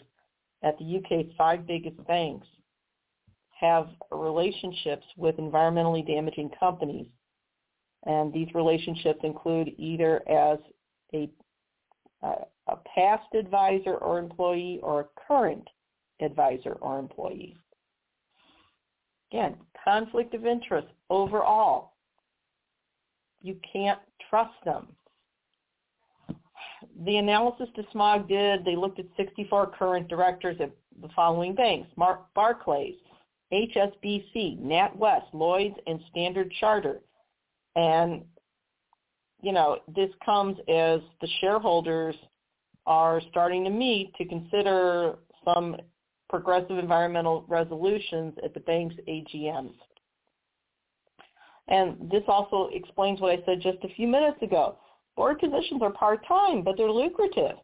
[0.64, 2.48] at the UK's five biggest banks
[3.60, 7.08] have relationships with environmentally damaging companies.
[8.06, 10.60] And these relationships include either as
[11.14, 11.30] a,
[12.22, 15.68] a past advisor or employee or a current
[16.22, 17.58] advisor or employee.
[19.32, 21.93] Again, conflict of interest overall.
[23.44, 24.88] You can't trust them.
[27.06, 30.72] The analysis DeSmog did, they looked at 64 current directors at
[31.02, 32.96] the following banks, Mark Barclays,
[33.52, 37.02] HSBC, NatWest, Lloyds, and Standard Chartered.
[37.76, 38.24] And,
[39.42, 42.16] you know, this comes as the shareholders
[42.86, 45.16] are starting to meet to consider
[45.46, 45.76] some
[46.30, 49.76] progressive environmental resolutions at the bank's AGMs.
[51.68, 54.78] And this also explains what I said just a few minutes ago.
[55.16, 57.58] Board positions are part-time, but they're lucrative.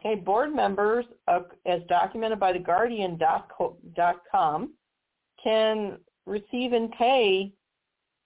[0.00, 3.18] Okay, board members, uh, as documented by the Guardian.com,
[5.42, 7.52] can receive and pay,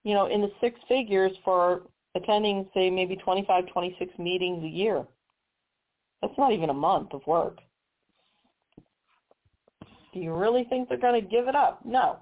[0.04, 1.82] you know, in the six figures for
[2.14, 5.04] attending, say, maybe 25, 26 meetings a year.
[6.20, 7.58] That's not even a month of work.
[10.12, 11.80] Do you really think they're going to give it up?
[11.84, 12.18] No.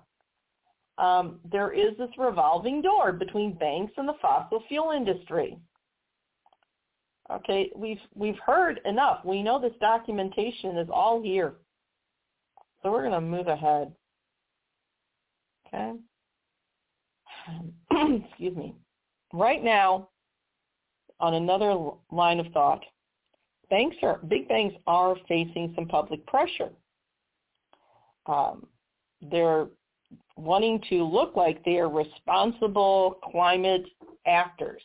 [1.00, 5.56] Um, there is this revolving door between banks and the fossil fuel industry.
[7.32, 9.24] Okay, we've we've heard enough.
[9.24, 11.54] We know this documentation is all here.
[12.82, 13.92] So we're going to move ahead.
[15.66, 15.92] Okay.
[18.28, 18.74] Excuse me.
[19.32, 20.08] Right now,
[21.18, 21.74] on another
[22.10, 22.84] line of thought,
[23.70, 26.70] banks are big banks are facing some public pressure.
[28.26, 28.66] Um,
[29.30, 29.66] they're
[30.36, 33.84] wanting to look like they are responsible climate
[34.26, 34.82] actors.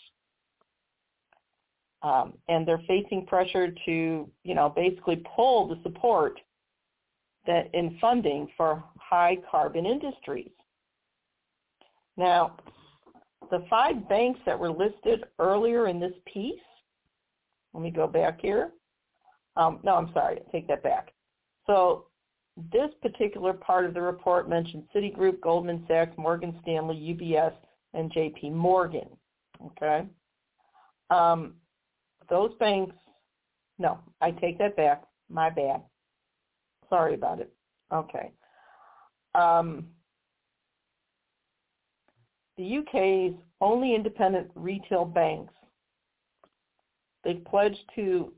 [2.01, 6.39] Um, and they're facing pressure to, you know, basically pull the support
[7.47, 10.51] that in funding for high carbon industries.
[12.17, 12.57] Now,
[13.51, 16.59] the five banks that were listed earlier in this piece,
[17.73, 18.71] let me go back here.
[19.57, 21.11] Um, no, I'm sorry, take that back.
[21.67, 22.05] So
[22.71, 27.53] this particular part of the report mentioned Citigroup, Goldman Sachs, Morgan Stanley, UBS,
[27.93, 29.07] and JP Morgan.
[29.65, 30.05] Okay.
[31.09, 31.55] Um,
[32.29, 32.95] those banks,
[33.77, 35.03] no, I take that back.
[35.29, 35.81] My bad.
[36.89, 37.51] Sorry about it.
[37.93, 38.31] Okay.
[39.33, 39.87] Um,
[42.57, 45.53] the UK's only independent retail banks,
[47.23, 48.31] they've pledged to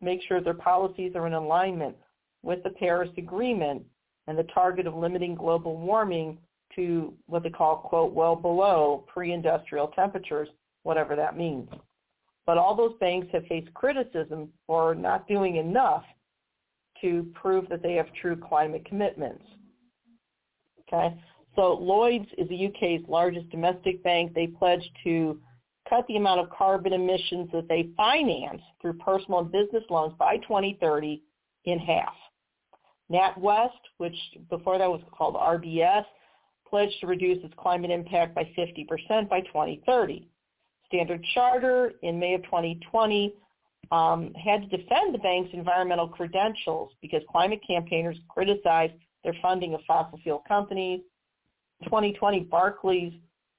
[0.00, 1.96] make sure their policies are in alignment
[2.44, 3.82] with the Paris Agreement
[4.26, 6.38] and the target of limiting global warming
[6.76, 10.48] to what they call, quote, well below pre-industrial temperatures,
[10.82, 11.68] whatever that means.
[12.46, 16.04] But all those banks have faced criticism for not doing enough
[17.00, 19.44] to prove that they have true climate commitments.
[20.86, 21.16] Okay,
[21.56, 24.34] so Lloyds is the UK's largest domestic bank.
[24.34, 25.40] They pledged to
[25.88, 30.36] cut the amount of carbon emissions that they finance through personal and business loans by
[30.38, 31.22] 2030
[31.64, 32.14] in half.
[33.10, 34.16] NatWest, which
[34.50, 36.04] before that was called RBS,
[36.68, 40.28] pledged to reduce its climate impact by 50% by 2030.
[40.86, 43.34] Standard Charter in May of 2020
[43.92, 49.80] um, had to defend the bank's environmental credentials because climate campaigners criticized their funding of
[49.86, 51.00] fossil fuel companies.
[51.84, 53.12] 2020, Barclays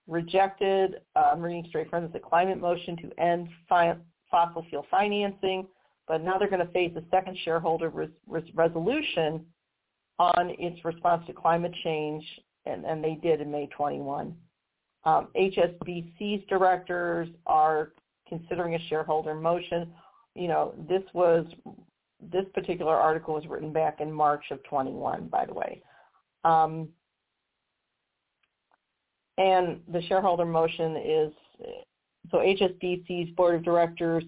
[0.08, 3.98] rejected uh, Marine Stray Friends' the climate motion to end fi-
[4.30, 5.68] fossil fuel financing
[6.08, 9.46] but now they're going to face a second shareholder res- res- resolution
[10.20, 12.24] on its response to climate change,
[12.66, 14.36] and, and they did in May 21.
[15.04, 17.92] Um, HSBC's directors are
[18.28, 19.94] considering a shareholder motion.
[20.36, 21.46] You know, this was
[22.32, 25.82] this particular article was written back in March of 21, by the way.
[26.44, 26.90] Um,
[29.38, 31.34] and the shareholder motion is
[32.32, 34.24] so HSBC's board of directors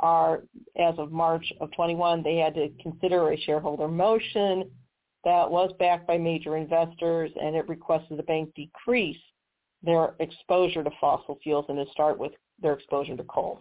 [0.00, 0.42] are,
[0.76, 4.70] as of March of 21, they had to consider a shareholder motion
[5.24, 9.16] that was backed by major investors, and it requested the bank decrease
[9.82, 13.60] their exposure to fossil fuels and to start with their exposure to coal.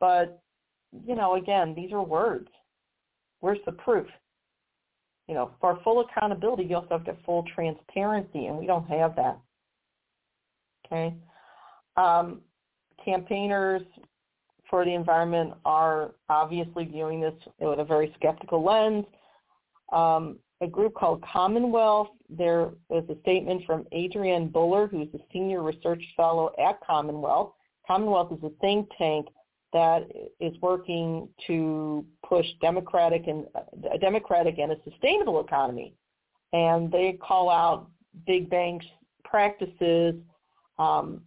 [0.00, 0.42] But,
[1.06, 2.48] you know, again, these are words.
[3.40, 4.06] Where's the proof?
[5.28, 8.88] You know, for full accountability, you also have to have full transparency, and we don't
[8.88, 9.38] have that.
[10.86, 11.14] Okay?
[11.96, 12.40] Um,
[13.04, 13.82] campaigners
[14.72, 19.04] for the environment are obviously viewing this with a very skeptical lens.
[19.92, 25.62] Um, a group called Commonwealth, there was a statement from Adrienne Buller, who's a senior
[25.62, 27.52] research fellow at Commonwealth.
[27.86, 29.26] Commonwealth is a think tank
[29.74, 30.08] that
[30.40, 33.44] is working to push democratic and
[33.92, 35.94] a democratic and a sustainable economy.
[36.54, 37.90] And they call out
[38.26, 38.86] big banks
[39.22, 40.14] practices
[40.78, 41.20] um,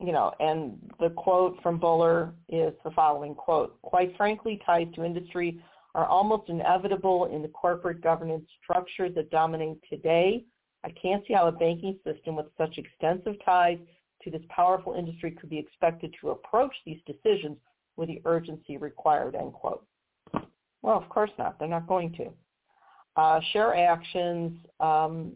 [0.00, 5.04] you know, and the quote from Buller is the following quote, quite frankly, ties to
[5.04, 5.62] industry
[5.94, 10.44] are almost inevitable in the corporate governance structure that dominate today.
[10.84, 13.78] I can't see how a banking system with such extensive ties
[14.22, 17.56] to this powerful industry could be expected to approach these decisions
[17.96, 19.86] with the urgency required, end quote.
[20.82, 21.58] Well, of course not.
[21.58, 22.26] They're not going to.
[23.16, 25.32] Uh, ShareActions um,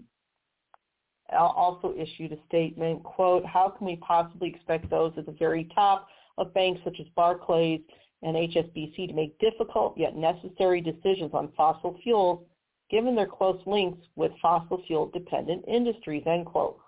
[1.36, 6.08] also issued a statement, quote, how can we possibly expect those at the very top
[6.38, 7.80] of banks such as Barclays
[8.22, 12.44] and HSBC to make difficult yet necessary decisions on fossil fuels
[12.90, 16.78] given their close links with fossil fuel dependent industries, end quote.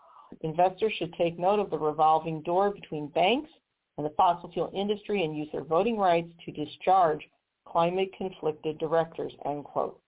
[0.41, 3.51] Investors should take note of the revolving door between banks
[3.97, 7.21] and the fossil fuel industry and use their voting rights to discharge
[7.67, 10.01] climate conflicted directors, end quote.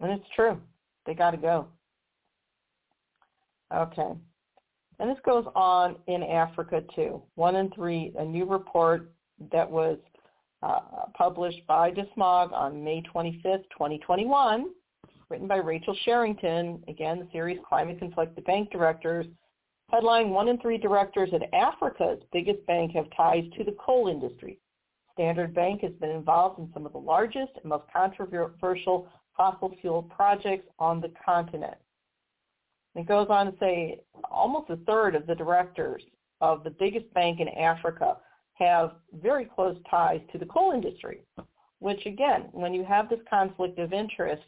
[0.00, 0.60] And it's true.
[1.06, 1.68] They got to go.
[3.72, 4.12] Okay.
[4.98, 7.22] And this goes on in Africa too.
[7.34, 9.12] One in three, a new report
[9.52, 9.98] that was
[10.62, 10.80] uh,
[11.16, 14.66] published by DeSmog on May 25th, 2021,
[15.28, 19.26] written by Rachel Sherrington, again, the series Climate Conflicted Bank Directors.
[19.90, 24.58] Headline, one in three directors at Africa's biggest bank have ties to the coal industry.
[25.12, 30.02] Standard Bank has been involved in some of the largest and most controversial fossil fuel
[30.02, 31.74] projects on the continent.
[32.94, 36.02] It goes on to say almost a third of the directors
[36.40, 38.18] of the biggest bank in Africa
[38.54, 41.22] have very close ties to the coal industry,
[41.80, 44.44] which again, when you have this conflict of interest,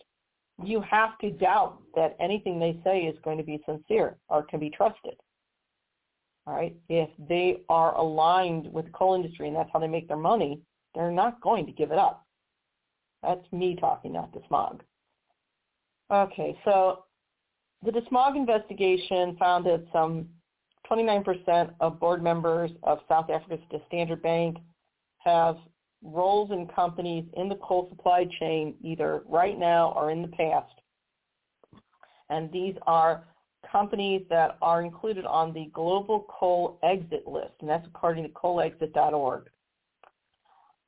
[0.63, 4.61] you have to doubt that anything they say is going to be sincere or can
[4.61, 5.15] be trusted.
[6.47, 6.77] All right.
[6.89, 10.61] If they are aligned with the coal industry and that's how they make their money,
[10.95, 12.25] they're not going to give it up.
[13.23, 14.81] That's me talking, not DeSmog.
[16.11, 17.06] Okay, so
[17.85, 20.29] the DeSmog investigation found that some
[20.91, 24.57] 29% of board members of South Africa's Standard Bank
[25.19, 25.57] have
[26.03, 30.73] roles in companies in the coal supply chain either right now or in the past.
[32.31, 33.25] And these are
[33.71, 39.49] companies that are included on the Global Coal Exit List, and that's according to coalexit.org.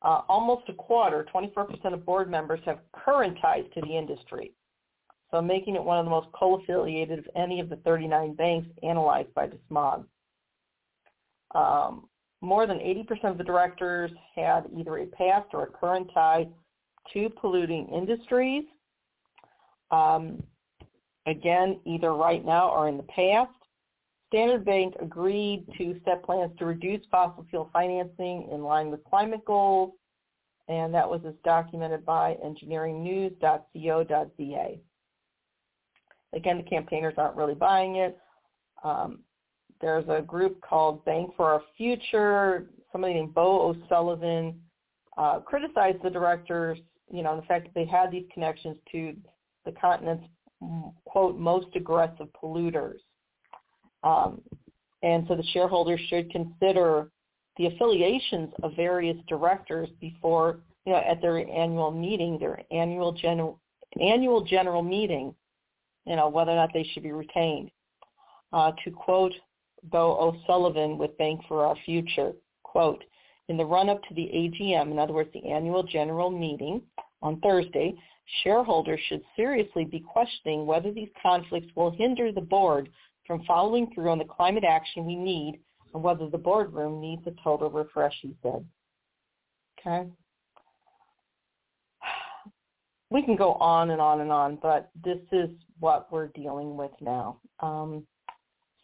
[0.01, 4.53] Uh, almost a quarter, 24% of board members have current ties to the industry
[5.30, 9.32] so making it one of the most coal-affiliated of any of the 39 banks analyzed
[9.34, 10.04] by DeSmog.
[11.54, 12.08] Um,
[12.40, 16.48] more than 80% of the directors had either a past or a current tie
[17.12, 18.64] to polluting industries.
[19.90, 20.42] Um,
[21.26, 23.50] again, either right now or in the past.
[24.28, 29.42] Standard Bank agreed to set plans to reduce fossil fuel financing in line with climate
[29.46, 29.92] goals,
[30.68, 34.78] and that was as documented by engineeringnews.co.za.
[36.34, 38.18] Again, the campaigners aren't really buying it.
[38.84, 39.20] Um,
[39.80, 42.66] there's a group called Bank for Our Future.
[42.92, 44.60] Somebody named Bo O'Sullivan
[45.16, 46.78] uh, criticized the directors,
[47.10, 49.14] you know, the fact that they had these connections to
[49.64, 50.24] the continent's
[51.04, 52.98] quote most aggressive polluters.
[54.02, 54.40] Um,
[55.02, 57.10] and so the shareholders should consider
[57.56, 63.60] the affiliations of various directors before, you know, at their annual meeting, their annual general
[64.00, 65.34] annual general meeting,
[66.09, 67.70] you know, whether or not they should be retained.
[68.52, 69.32] Uh, to quote
[69.84, 72.32] Bo O'Sullivan with Bank for Our Future,
[72.62, 73.04] quote,
[73.48, 76.82] in the run-up to the AGM, in other words, the annual general meeting
[77.22, 77.94] on Thursday,
[78.42, 82.90] shareholders should seriously be questioning whether these conflicts will hinder the board
[83.26, 85.61] from following through on the climate action we need
[85.94, 88.64] and whether the boardroom needs a total refresh, he said.
[89.80, 90.09] Okay
[93.11, 95.48] we can go on and on and on, but this is
[95.80, 97.38] what we're dealing with now.
[97.61, 98.06] Um,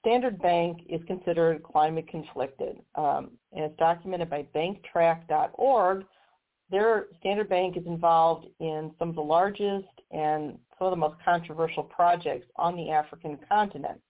[0.01, 2.79] Standard Bank is considered climate conflicted.
[2.95, 6.05] Um, and it's documented by banktrack.org.
[6.71, 11.17] Their Standard Bank is involved in some of the largest and some of the most
[11.25, 14.01] controversial projects on the African continent.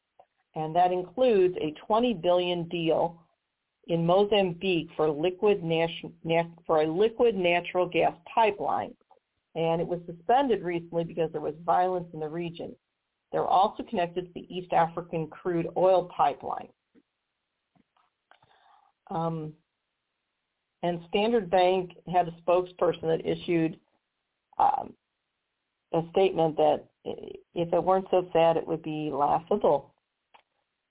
[0.56, 3.20] And that includes a 20 billion deal
[3.86, 8.94] in Mozambique for liquid nat- for a liquid natural gas pipeline
[9.54, 12.74] and it was suspended recently because there was violence in the region.
[13.32, 16.68] They're also connected to the East African crude oil pipeline.
[19.10, 19.52] Um,
[20.82, 23.78] and Standard Bank had a spokesperson that issued
[24.58, 24.92] um,
[25.92, 29.94] a statement that if it weren't so sad, it would be laughable.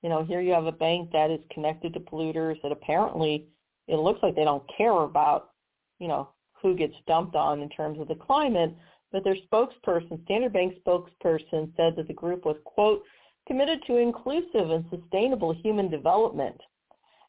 [0.02, 3.48] You know, here you have a bank that is connected to polluters that apparently
[3.88, 5.52] it looks like they don't care about,
[6.00, 6.30] you know,
[6.64, 8.73] who gets dumped on in terms of the climate,
[9.11, 13.03] but their spokesperson, Standard Bank spokesperson, said that the group was, quote,
[13.45, 16.60] committed to inclusive and sustainable human development,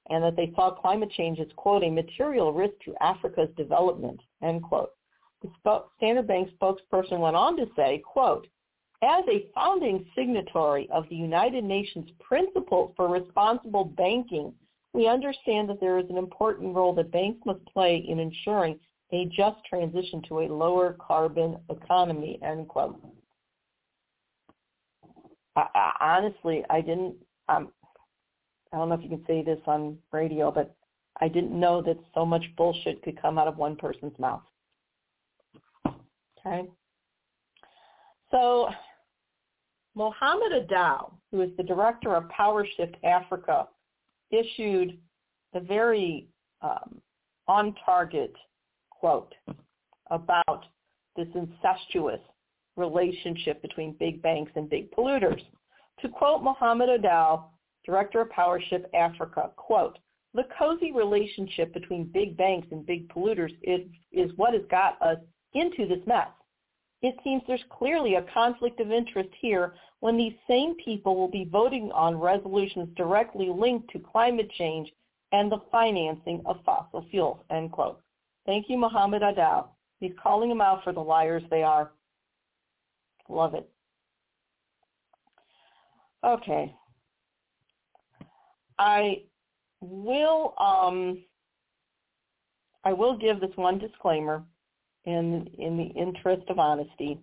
[0.08, 4.62] and that they saw climate change as, quote, a material risk to Africa's development, end
[4.62, 4.92] quote.
[5.42, 8.46] The Standard Bank spokesperson went on to say, quote,
[9.02, 14.54] as a founding signatory of the United Nations Principles for Responsible Banking,
[14.94, 18.78] we understand that there is an important role that banks must play in ensuring
[19.14, 23.00] a just transition to a lower carbon economy, end quote.
[25.54, 27.14] I, I, honestly, I didn't,
[27.48, 27.70] um,
[28.72, 30.74] I don't know if you can say this on radio, but
[31.20, 34.42] I didn't know that so much bullshit could come out of one person's mouth.
[35.86, 36.68] Okay?
[38.32, 38.68] So
[39.94, 43.68] Mohammed Adow, who is the director of PowerShift Africa,
[44.32, 44.98] issued
[45.54, 46.26] a very
[46.62, 47.00] um,
[47.46, 48.34] on-target
[49.04, 49.34] quote.
[50.10, 50.64] about
[51.14, 52.20] this incestuous
[52.78, 55.42] relationship between big banks and big polluters.
[56.00, 57.50] To quote Mohammed Adow,
[57.84, 59.98] Director of PowerShift Africa, quote,
[60.32, 65.18] the cozy relationship between big banks and big polluters is, is what has got us
[65.52, 66.28] into this mess.
[67.02, 71.44] It seems there's clearly a conflict of interest here when these same people will be
[71.44, 74.90] voting on resolutions directly linked to climate change
[75.32, 78.00] and the financing of fossil fuels, end quote.
[78.46, 79.70] Thank you, Mohammed Adow.
[80.00, 81.92] He's calling them out for the liars they are.
[83.28, 83.68] Love it.
[86.24, 86.74] Okay.
[88.78, 89.22] I
[89.80, 91.22] will um,
[92.84, 94.42] I will give this one disclaimer
[95.04, 97.18] in in the interest of honesty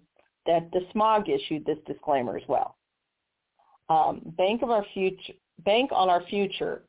[0.45, 2.77] that the smog issued this disclaimer as well.
[3.89, 5.33] Um, Bank of our future
[5.65, 6.83] Bank on Our Future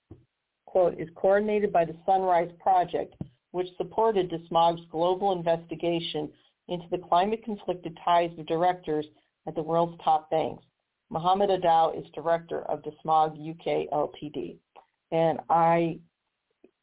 [0.66, 3.14] quote is coordinated by the Sunrise Project,
[3.52, 6.28] which supported DeSmog's global investigation
[6.68, 9.06] into the climate conflicted ties of directors
[9.46, 10.64] at the world's top banks.
[11.10, 14.56] Mohammed Adow is director of DeSmog UK Ltd.
[15.10, 15.98] And I,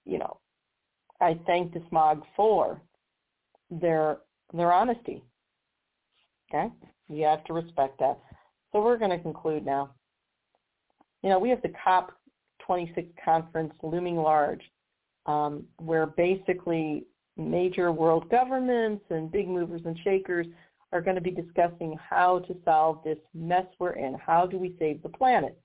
[0.05, 0.37] you know,
[1.19, 2.81] I thank DeSmog for
[3.71, 4.19] their
[4.53, 5.23] their honesty.
[6.53, 6.71] Okay?
[7.07, 8.19] You have to respect that.
[8.71, 9.91] So we're going to conclude now.
[11.23, 14.61] You know, we have the COP26 conference looming large,
[15.29, 17.05] um, where basically
[17.37, 20.47] major world governments and big movers and shakers
[20.91, 24.15] are going to be discussing how to solve this mess we're in.
[24.15, 25.55] How do we save the planet?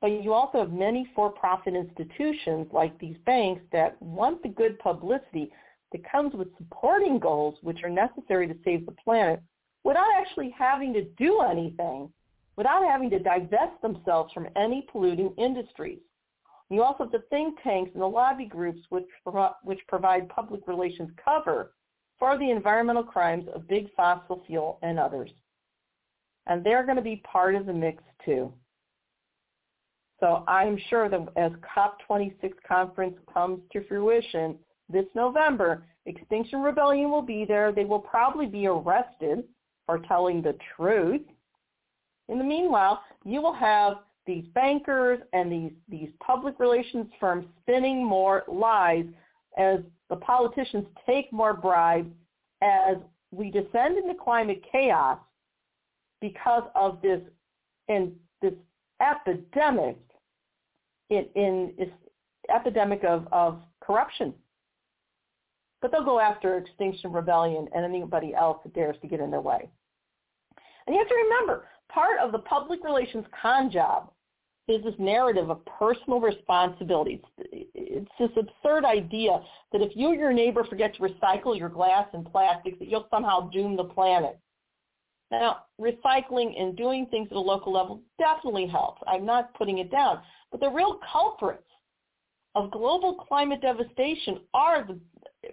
[0.00, 5.52] But you also have many for-profit institutions like these banks that want the good publicity
[5.92, 9.40] that comes with supporting goals which are necessary to save the planet
[9.84, 12.10] without actually having to do anything,
[12.56, 16.00] without having to divest themselves from any polluting industries.
[16.70, 19.06] You also have the think tanks and the lobby groups which,
[19.62, 21.72] which provide public relations cover
[22.18, 25.30] for the environmental crimes of big fossil fuel and others.
[26.46, 28.52] And they're going to be part of the mix too.
[30.18, 34.56] So I'm sure that as COP26 conference comes to fruition
[34.88, 37.72] this November, Extinction Rebellion will be there.
[37.72, 39.44] They will probably be arrested
[39.84, 41.22] for telling the truth.
[42.28, 48.04] In the meanwhile, you will have these bankers and these, these public relations firms spinning
[48.04, 49.06] more lies
[49.56, 49.80] as
[50.10, 52.12] the politicians take more bribes
[52.62, 52.96] as
[53.30, 55.18] we descend into climate chaos
[56.20, 57.20] because of this
[57.88, 58.12] and
[58.42, 58.54] this
[59.00, 59.98] epidemic
[61.10, 61.72] in, in
[62.52, 64.34] epidemic of, of corruption.
[65.80, 69.40] But they'll go after Extinction Rebellion and anybody else that dares to get in their
[69.40, 69.68] way.
[70.86, 74.10] And you have to remember, part of the public relations con job
[74.68, 77.22] is this narrative of personal responsibility.
[77.38, 79.40] It's, it's this absurd idea
[79.72, 83.06] that if you or your neighbor forget to recycle your glass and plastics, that you'll
[83.10, 84.38] somehow doom the planet.
[85.30, 89.02] Now, recycling and doing things at a local level definitely helps.
[89.06, 90.20] I'm not putting it down.
[90.50, 91.62] But the real culprits
[92.54, 94.98] of global climate devastation are the,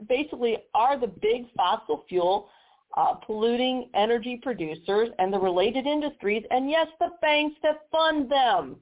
[0.07, 2.49] basically are the big fossil fuel
[2.95, 8.75] uh, polluting energy producers and the related industries, and yes, the banks that fund them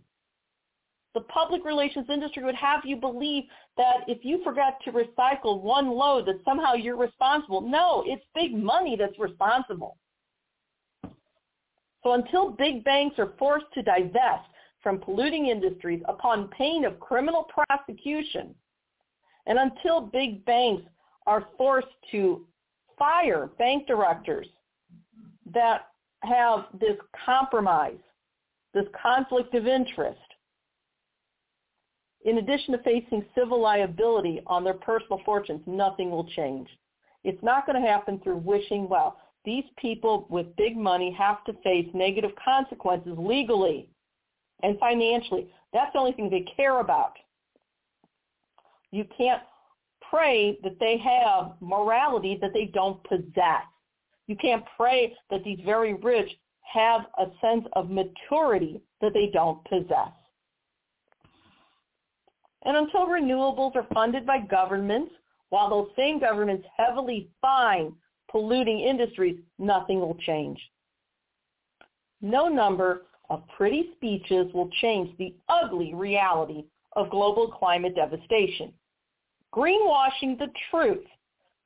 [1.14, 3.44] the public relations industry would have you believe
[3.78, 7.62] that if you forgot to recycle one load that somehow you're responsible.
[7.62, 9.98] No, it's big money that's responsible.
[12.04, 14.48] So until big banks are forced to divest
[14.82, 18.56] from polluting industries upon pain of criminal prosecution,
[19.46, 20.84] and until big banks
[21.28, 22.46] are forced to
[22.98, 24.48] fire bank directors
[25.54, 25.88] that
[26.24, 28.00] have this compromise,
[28.74, 30.20] this conflict of interest,
[32.23, 36.68] in addition to facing civil liability on their personal fortunes, nothing will change.
[37.23, 39.18] It's not going to happen through wishing well.
[39.43, 43.89] These people with big money have to face negative consequences legally
[44.61, 45.48] and financially.
[45.73, 47.14] That's the only thing they care about.
[48.91, 49.41] You can't
[50.10, 53.64] pray that they have morality that they don't possess.
[54.27, 56.30] You can't pray that these very rich
[56.61, 60.11] have a sense of maturity that they don't possess.
[62.64, 65.14] And until renewables are funded by governments,
[65.50, 67.94] while those same governments heavily fine
[68.30, 70.60] polluting industries, nothing will change.
[72.22, 76.66] No number of pretty speeches will change the ugly reality
[76.96, 78.74] of global climate devastation.
[79.54, 81.06] Greenwashing the truth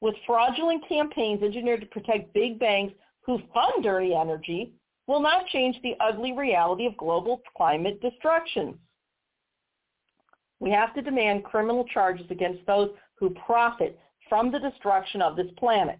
[0.01, 4.71] with fraudulent campaigns engineered to protect big banks who fund dirty energy
[5.07, 8.77] will not change the ugly reality of global climate destruction.
[10.59, 13.99] We have to demand criminal charges against those who profit
[14.29, 15.99] from the destruction of this planet.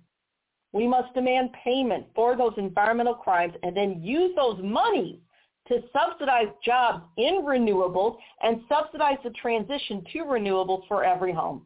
[0.71, 5.19] We must demand payment for those environmental crimes and then use those monies
[5.67, 11.63] to subsidize jobs in renewables and subsidize the transition to renewables for every home.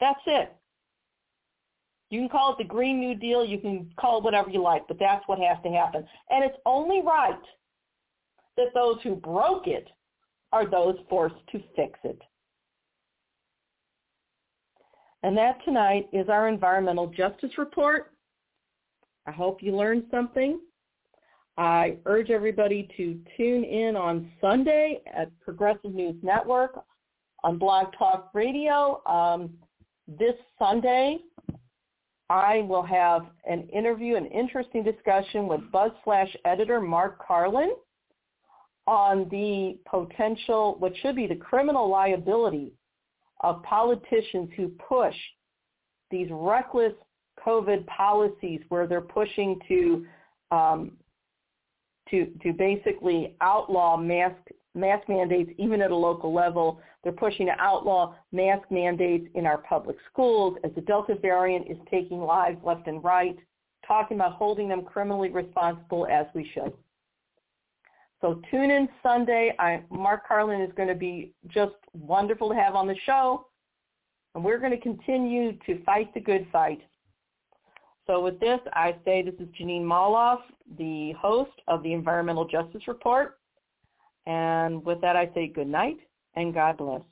[0.00, 0.54] That's it.
[2.10, 3.44] You can call it the Green New Deal.
[3.44, 6.06] You can call it whatever you like, but that's what has to happen.
[6.30, 7.38] And it's only right
[8.56, 9.88] that those who broke it
[10.52, 12.20] are those forced to fix it.
[15.22, 18.12] And that tonight is our Environmental Justice Report.
[19.26, 20.60] I hope you learned something.
[21.56, 26.84] I urge everybody to tune in on Sunday at Progressive News Network
[27.42, 29.02] on Blog Talk Radio.
[29.06, 29.50] Um,
[30.06, 31.18] this Sunday,
[32.30, 37.70] I will have an interview, an interesting discussion with Buzz Slash editor Mark Karlin
[38.88, 42.72] on the potential, what should be the criminal liability
[43.40, 45.14] of politicians who push
[46.10, 46.94] these reckless
[47.46, 50.06] COVID policies where they're pushing to
[50.50, 50.92] um,
[52.08, 54.40] to to basically outlaw mask
[54.74, 56.80] mask mandates even at a local level.
[57.04, 61.76] They're pushing to outlaw mask mandates in our public schools as the Delta variant is
[61.90, 63.36] taking lives left and right,
[63.86, 66.72] talking about holding them criminally responsible as we should.
[68.20, 69.54] So tune in Sunday.
[69.58, 73.46] I, Mark Karlin is going to be just wonderful to have on the show.
[74.34, 76.80] And we're going to continue to fight the good fight.
[78.06, 80.40] So with this, I say this is Jeanine Molloff,
[80.78, 83.38] the host of the Environmental Justice Report.
[84.26, 85.98] And with that, I say good night
[86.34, 87.02] and God bless.